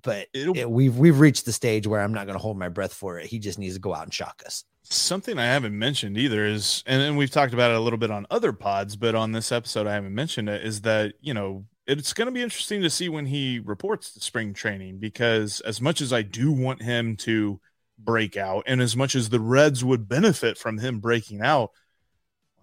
but 0.03 0.29
it, 0.33 0.70
we've 0.70 0.96
we've 0.96 1.18
reached 1.18 1.46
the 1.46 1.53
stage 1.53 1.87
where 1.87 2.01
I'm 2.01 2.12
not 2.12 2.27
going 2.27 2.38
to 2.38 2.42
hold 2.42 2.59
my 2.59 2.68
breath 2.68 2.94
for 2.94 3.18
it. 3.18 3.27
He 3.27 3.40
just 3.40 3.59
needs 3.59 3.75
to 3.75 3.81
go 3.81 3.92
out 3.92 4.05
and 4.05 4.14
shock 4.14 4.42
us. 4.46 4.64
Something 4.85 5.37
I 5.37 5.46
haven't 5.46 5.77
mentioned 5.77 6.16
either 6.16 6.46
is, 6.46 6.85
and 6.87 7.03
then 7.03 7.16
we've 7.16 7.31
talked 7.31 7.53
about 7.53 7.72
it 7.72 7.77
a 7.77 7.81
little 7.81 7.99
bit 7.99 8.12
on 8.12 8.27
other 8.31 8.53
pods, 8.53 8.94
but 8.94 9.16
on 9.16 9.33
this 9.33 9.51
episode 9.51 9.88
I 9.88 9.94
haven't 9.94 10.14
mentioned 10.14 10.49
it. 10.49 10.64
Is 10.64 10.83
that 10.83 11.14
you 11.20 11.35
know 11.35 11.64
it's 11.88 12.12
going 12.12 12.27
to 12.27 12.33
be 12.33 12.42
interesting 12.42 12.83
to 12.83 12.90
see 12.90 13.09
when 13.09 13.27
he 13.27 13.59
reports 13.59 14.12
to 14.12 14.20
spring 14.20 14.53
training 14.53 14.99
because 14.99 15.61
as 15.61 15.81
much 15.81 16.01
as 16.01 16.12
I 16.12 16.22
do 16.22 16.53
want 16.53 16.83
him 16.83 17.16
to 17.18 17.61
break 17.99 18.37
out, 18.37 18.64
and 18.66 18.81
as 18.81 18.96
much 18.96 19.16
as 19.16 19.29
the 19.29 19.40
Reds 19.40 19.85
would 19.85 20.09
benefit 20.09 20.57
from 20.57 20.79
him 20.79 21.01
breaking 21.01 21.40
out, 21.40 21.70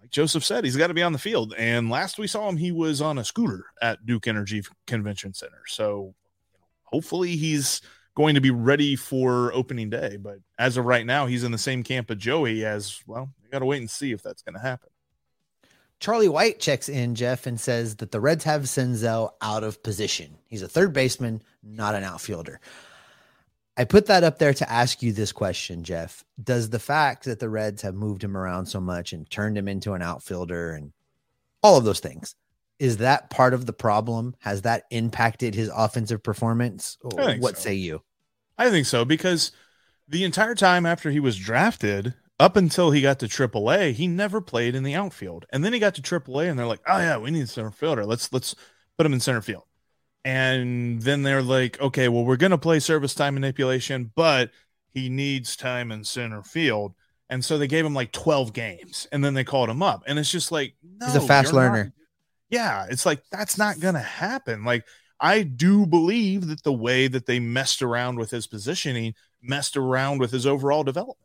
like 0.04 0.10
Joseph 0.10 0.44
said, 0.44 0.64
he's 0.64 0.76
got 0.76 0.88
to 0.88 0.94
be 0.94 1.02
on 1.02 1.14
the 1.14 1.18
field. 1.18 1.54
And 1.56 1.88
last 1.88 2.18
we 2.18 2.26
saw 2.26 2.46
him, 2.46 2.58
he 2.58 2.72
was 2.72 3.00
on 3.00 3.16
a 3.16 3.24
scooter 3.24 3.64
at 3.80 4.04
Duke 4.04 4.26
Energy 4.26 4.62
Convention 4.86 5.32
Center. 5.32 5.62
So 5.66 6.14
hopefully 6.82 7.36
he's 7.36 7.80
going 8.14 8.34
to 8.34 8.42
be 8.42 8.50
ready 8.50 8.96
for 8.96 9.50
opening 9.54 9.88
day. 9.88 10.18
But 10.18 10.40
as 10.58 10.76
of 10.76 10.84
right 10.84 11.06
now, 11.06 11.24
he's 11.24 11.42
in 11.42 11.52
the 11.52 11.58
same 11.58 11.82
camp 11.82 12.10
of 12.10 12.18
Joey 12.18 12.66
as 12.66 13.00
well. 13.06 13.30
We 13.42 13.48
got 13.48 13.60
to 13.60 13.64
wait 13.64 13.80
and 13.80 13.90
see 13.90 14.12
if 14.12 14.22
that's 14.22 14.42
going 14.42 14.54
to 14.54 14.60
happen. 14.60 14.90
Charlie 16.00 16.28
White 16.28 16.60
checks 16.60 16.90
in, 16.90 17.14
Jeff, 17.14 17.46
and 17.46 17.58
says 17.58 17.96
that 17.96 18.12
the 18.12 18.20
Reds 18.20 18.44
have 18.44 18.62
Senzel 18.62 19.30
out 19.40 19.64
of 19.64 19.82
position. 19.82 20.36
He's 20.48 20.60
a 20.60 20.68
third 20.68 20.92
baseman, 20.92 21.42
not 21.62 21.94
an 21.94 22.04
outfielder. 22.04 22.60
I 23.76 23.84
put 23.84 24.06
that 24.06 24.22
up 24.22 24.38
there 24.38 24.54
to 24.54 24.70
ask 24.70 25.02
you 25.02 25.12
this 25.12 25.32
question, 25.32 25.82
Jeff. 25.82 26.24
Does 26.42 26.70
the 26.70 26.78
fact 26.78 27.24
that 27.24 27.40
the 27.40 27.48
Reds 27.48 27.82
have 27.82 27.94
moved 27.94 28.22
him 28.22 28.36
around 28.36 28.66
so 28.66 28.80
much 28.80 29.12
and 29.12 29.28
turned 29.28 29.58
him 29.58 29.66
into 29.66 29.94
an 29.94 30.02
outfielder 30.02 30.72
and 30.72 30.92
all 31.62 31.76
of 31.76 31.84
those 31.84 32.00
things, 32.00 32.36
is 32.78 32.98
that 32.98 33.30
part 33.30 33.54
of 33.54 33.66
the 33.66 33.72
problem? 33.72 34.36
Has 34.40 34.62
that 34.62 34.84
impacted 34.90 35.54
his 35.54 35.70
offensive 35.74 36.22
performance? 36.22 36.98
What 37.40 37.56
so. 37.56 37.62
say 37.62 37.74
you? 37.74 38.02
I 38.58 38.70
think 38.70 38.86
so 38.86 39.04
because 39.04 39.50
the 40.08 40.24
entire 40.24 40.54
time 40.54 40.86
after 40.86 41.10
he 41.10 41.18
was 41.18 41.36
drafted, 41.36 42.14
up 42.38 42.56
until 42.56 42.90
he 42.90 43.00
got 43.00 43.20
to 43.20 43.26
AAA, 43.26 43.92
he 43.92 44.06
never 44.06 44.40
played 44.40 44.74
in 44.74 44.82
the 44.82 44.94
outfield. 44.94 45.46
And 45.50 45.64
then 45.64 45.72
he 45.72 45.78
got 45.78 45.94
to 45.94 46.02
AAA, 46.02 46.50
and 46.50 46.58
they're 46.58 46.66
like, 46.66 46.82
"Oh 46.86 46.98
yeah, 46.98 47.16
we 47.16 47.30
need 47.30 47.42
a 47.42 47.46
center 47.46 47.70
fielder. 47.70 48.04
Let's 48.04 48.32
let's 48.32 48.54
put 48.96 49.06
him 49.06 49.12
in 49.12 49.20
center 49.20 49.40
field." 49.40 49.64
And 50.24 51.02
then 51.02 51.22
they're 51.22 51.42
like, 51.42 51.80
okay, 51.80 52.08
well, 52.08 52.24
we're 52.24 52.36
going 52.36 52.50
to 52.50 52.58
play 52.58 52.80
service 52.80 53.14
time 53.14 53.34
manipulation, 53.34 54.10
but 54.14 54.50
he 54.88 55.08
needs 55.08 55.56
time 55.56 55.92
in 55.92 56.04
center 56.04 56.42
field. 56.42 56.94
And 57.28 57.44
so 57.44 57.58
they 57.58 57.66
gave 57.66 57.84
him 57.84 57.94
like 57.94 58.12
12 58.12 58.52
games 58.52 59.06
and 59.12 59.24
then 59.24 59.34
they 59.34 59.44
called 59.44 59.68
him 59.68 59.82
up. 59.82 60.02
And 60.06 60.18
it's 60.18 60.30
just 60.30 60.52
like, 60.52 60.74
no, 60.82 61.06
he's 61.06 61.16
a 61.16 61.20
fast 61.20 61.52
learner. 61.52 61.84
Not. 61.84 61.92
Yeah. 62.50 62.86
It's 62.88 63.04
like, 63.04 63.22
that's 63.30 63.58
not 63.58 63.80
going 63.80 63.94
to 63.94 64.00
happen. 64.00 64.64
Like, 64.64 64.84
I 65.20 65.42
do 65.42 65.86
believe 65.86 66.48
that 66.48 66.62
the 66.62 66.72
way 66.72 67.06
that 67.08 67.26
they 67.26 67.40
messed 67.40 67.82
around 67.82 68.18
with 68.18 68.30
his 68.30 68.46
positioning 68.46 69.14
messed 69.42 69.76
around 69.76 70.18
with 70.18 70.30
his 70.30 70.46
overall 70.46 70.84
development. 70.84 71.18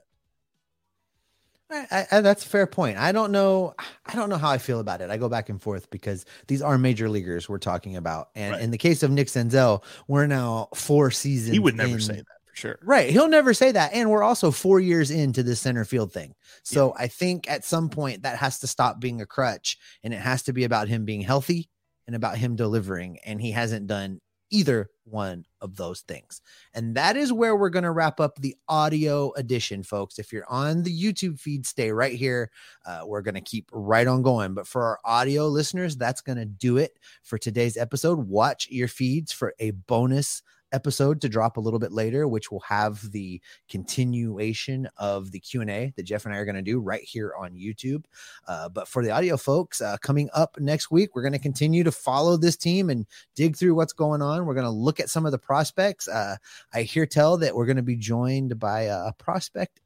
I, 1.71 2.07
I, 2.11 2.21
that's 2.21 2.45
a 2.45 2.49
fair 2.49 2.65
point. 2.65 2.97
I 2.97 3.11
don't 3.11 3.31
know. 3.31 3.75
I 4.05 4.15
don't 4.15 4.29
know 4.29 4.37
how 4.37 4.49
I 4.49 4.57
feel 4.57 4.79
about 4.79 5.01
it. 5.01 5.09
I 5.09 5.17
go 5.17 5.29
back 5.29 5.49
and 5.49 5.61
forth 5.61 5.89
because 5.89 6.25
these 6.47 6.61
are 6.61 6.77
major 6.77 7.09
leaguers 7.09 7.47
we're 7.47 7.59
talking 7.59 7.95
about, 7.95 8.29
and 8.35 8.53
right. 8.53 8.61
in 8.61 8.71
the 8.71 8.77
case 8.77 9.03
of 9.03 9.11
Nick 9.11 9.27
Senzel, 9.27 9.83
we're 10.07 10.25
now 10.25 10.69
four 10.73 11.11
seasons. 11.11 11.53
He 11.53 11.59
would 11.59 11.75
never 11.75 11.95
in, 11.95 12.01
say 12.01 12.15
that 12.15 12.25
for 12.45 12.55
sure. 12.55 12.79
Right? 12.81 13.11
He'll 13.11 13.27
never 13.27 13.53
say 13.53 13.71
that, 13.71 13.93
and 13.93 14.09
we're 14.09 14.23
also 14.23 14.49
four 14.49 14.79
years 14.79 15.11
into 15.11 15.43
this 15.43 15.59
center 15.59 15.85
field 15.85 16.11
thing. 16.11 16.33
So 16.63 16.87
yeah. 16.87 17.03
I 17.03 17.07
think 17.07 17.49
at 17.49 17.63
some 17.63 17.89
point 17.89 18.23
that 18.23 18.37
has 18.37 18.59
to 18.59 18.67
stop 18.67 18.99
being 18.99 19.21
a 19.21 19.25
crutch, 19.27 19.77
and 20.03 20.13
it 20.13 20.21
has 20.21 20.43
to 20.43 20.53
be 20.53 20.63
about 20.63 20.87
him 20.87 21.05
being 21.05 21.21
healthy 21.21 21.69
and 22.07 22.15
about 22.15 22.37
him 22.37 22.55
delivering. 22.55 23.19
And 23.23 23.39
he 23.39 23.51
hasn't 23.51 23.85
done 23.85 24.21
either 24.49 24.89
one 25.09 25.45
of 25.61 25.75
those 25.75 26.01
things. 26.01 26.41
And 26.73 26.95
that 26.95 27.17
is 27.17 27.33
where 27.33 27.55
we're 27.55 27.69
going 27.69 27.83
to 27.83 27.91
wrap 27.91 28.19
up 28.19 28.35
the 28.37 28.55
audio 28.67 29.31
edition, 29.33 29.83
folks. 29.83 30.19
If 30.19 30.31
you're 30.31 30.49
on 30.49 30.83
the 30.83 30.97
YouTube 30.97 31.39
feed, 31.39 31.65
stay 31.65 31.91
right 31.91 32.15
here. 32.15 32.51
Uh, 32.85 33.01
we're 33.05 33.21
going 33.21 33.35
to 33.35 33.41
keep 33.41 33.69
right 33.71 34.07
on 34.07 34.21
going. 34.21 34.53
But 34.53 34.67
for 34.67 34.83
our 34.83 34.99
audio 35.03 35.47
listeners, 35.47 35.97
that's 35.97 36.21
going 36.21 36.37
to 36.37 36.45
do 36.45 36.77
it 36.77 36.97
for 37.23 37.37
today's 37.37 37.77
episode. 37.77 38.19
Watch 38.27 38.67
your 38.69 38.87
feeds 38.87 39.31
for 39.31 39.53
a 39.59 39.71
bonus 39.71 40.41
episode 40.71 41.21
to 41.21 41.29
drop 41.29 41.57
a 41.57 41.59
little 41.59 41.79
bit 41.79 41.91
later, 41.91 42.27
which 42.27 42.51
will 42.51 42.61
have 42.61 43.11
the 43.11 43.41
continuation 43.69 44.87
of 44.97 45.31
the 45.31 45.39
Q 45.39 45.61
and 45.61 45.69
A 45.69 45.93
that 45.95 46.03
Jeff 46.03 46.25
and 46.25 46.33
I 46.33 46.37
are 46.37 46.45
going 46.45 46.55
to 46.55 46.61
do 46.61 46.79
right 46.79 47.03
here 47.03 47.33
on 47.37 47.55
YouTube. 47.55 48.05
Uh, 48.47 48.69
but 48.69 48.87
for 48.87 49.03
the 49.03 49.11
audio 49.11 49.37
folks, 49.37 49.81
uh, 49.81 49.97
coming 50.01 50.29
up 50.33 50.59
next 50.59 50.91
week, 50.91 51.15
we're 51.15 51.21
going 51.21 51.33
to 51.33 51.39
continue 51.39 51.83
to 51.83 51.91
follow 51.91 52.37
this 52.37 52.55
team 52.55 52.89
and 52.89 53.05
dig 53.35 53.55
through 53.55 53.75
what's 53.75 53.93
going 53.93 54.21
on. 54.21 54.45
We're 54.45 54.53
going 54.53 54.65
to 54.65 54.69
look 54.69 54.99
at 54.99 55.09
some 55.09 55.25
of 55.25 55.31
the 55.31 55.37
prospects. 55.37 56.07
Uh, 56.07 56.37
I 56.73 56.83
hear 56.83 57.05
tell 57.05 57.37
that 57.37 57.55
we're 57.55 57.65
going 57.65 57.77
to 57.77 57.83
be 57.83 57.95
joined 57.95 58.59
by 58.59 58.81
a 58.81 59.11
prospect 59.13 59.79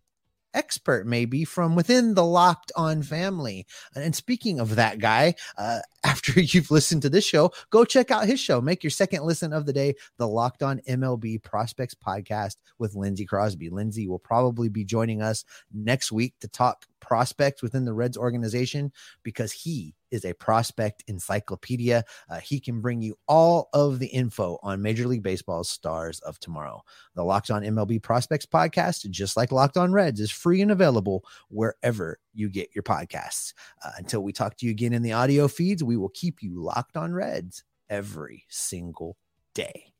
expert 0.53 1.05
maybe 1.05 1.43
from 1.43 1.75
within 1.75 2.13
the 2.13 2.25
locked 2.25 2.71
on 2.75 3.03
family. 3.03 3.65
And 3.95 4.15
speaking 4.15 4.59
of 4.59 4.75
that 4.75 4.99
guy 4.99 5.35
uh, 5.57 5.79
after 6.03 6.39
you've 6.39 6.71
listened 6.71 7.01
to 7.03 7.09
this 7.09 7.25
show 7.25 7.51
go 7.69 7.85
check 7.85 8.11
out 8.11 8.25
his 8.25 8.39
show. 8.39 8.61
Make 8.61 8.83
your 8.83 8.91
second 8.91 9.23
listen 9.23 9.53
of 9.53 9.65
the 9.65 9.73
day 9.73 9.95
the 10.17 10.27
locked 10.27 10.63
on 10.63 10.81
mlb 10.87 11.43
prospects 11.43 11.95
podcast 11.95 12.57
with 12.77 12.95
lindsay 12.95 13.25
crosby. 13.25 13.69
Lindsay 13.69 14.07
will 14.07 14.19
probably 14.19 14.69
be 14.69 14.83
joining 14.83 15.21
us 15.21 15.45
next 15.73 16.11
week 16.11 16.33
to 16.41 16.47
talk 16.47 16.85
prospects 16.99 17.61
within 17.61 17.85
the 17.85 17.93
reds 17.93 18.17
organization 18.17 18.91
because 19.23 19.51
he 19.51 19.93
is 20.13 20.23
a 20.23 20.33
prospect 20.33 21.03
encyclopedia. 21.07 22.03
Uh, 22.29 22.39
he 22.39 22.59
can 22.59 22.79
bring 22.79 23.01
you 23.01 23.17
all 23.27 23.69
of 23.73 23.97
the 23.97 24.07
info 24.07 24.59
on 24.61 24.81
Major 24.81 25.07
League 25.07 25.23
Baseball's 25.23 25.69
stars 25.69 26.19
of 26.19 26.39
tomorrow. 26.39 26.81
The 27.15 27.23
Locked 27.23 27.49
On 27.49 27.63
MLB 27.63 28.01
Prospects 28.01 28.45
podcast, 28.45 29.09
just 29.09 29.35
like 29.35 29.51
Locked 29.51 29.75
On 29.75 29.91
Reds, 29.91 30.19
is 30.19 30.31
free 30.31 30.61
and 30.61 30.71
available 30.71 31.25
wherever 31.49 32.19
you 32.31 32.47
get 32.47 32.69
your 32.75 32.83
podcasts. 32.83 33.53
Uh, 33.83 33.91
until 33.97 34.21
we 34.21 34.31
talk 34.31 34.55
to 34.57 34.65
you 34.67 34.71
again 34.71 34.93
in 34.93 35.01
the 35.01 35.13
audio 35.13 35.47
feeds, 35.47 35.83
we 35.83 35.97
will 35.97 36.11
keep 36.13 36.43
you 36.43 36.61
locked 36.61 36.95
on 36.95 37.11
Reds 37.11 37.63
every 37.89 38.45
single 38.49 39.17
day. 39.55 39.93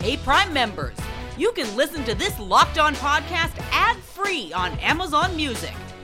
Hey, 0.00 0.16
Prime 0.18 0.52
members, 0.52 0.96
you 1.38 1.52
can 1.52 1.74
listen 1.76 2.04
to 2.04 2.14
this 2.14 2.38
Locked 2.40 2.78
On 2.78 2.94
podcast 2.96 3.56
ad 3.70 3.96
free 3.98 4.52
on 4.52 4.72
Amazon 4.80 5.34
Music. 5.36 5.72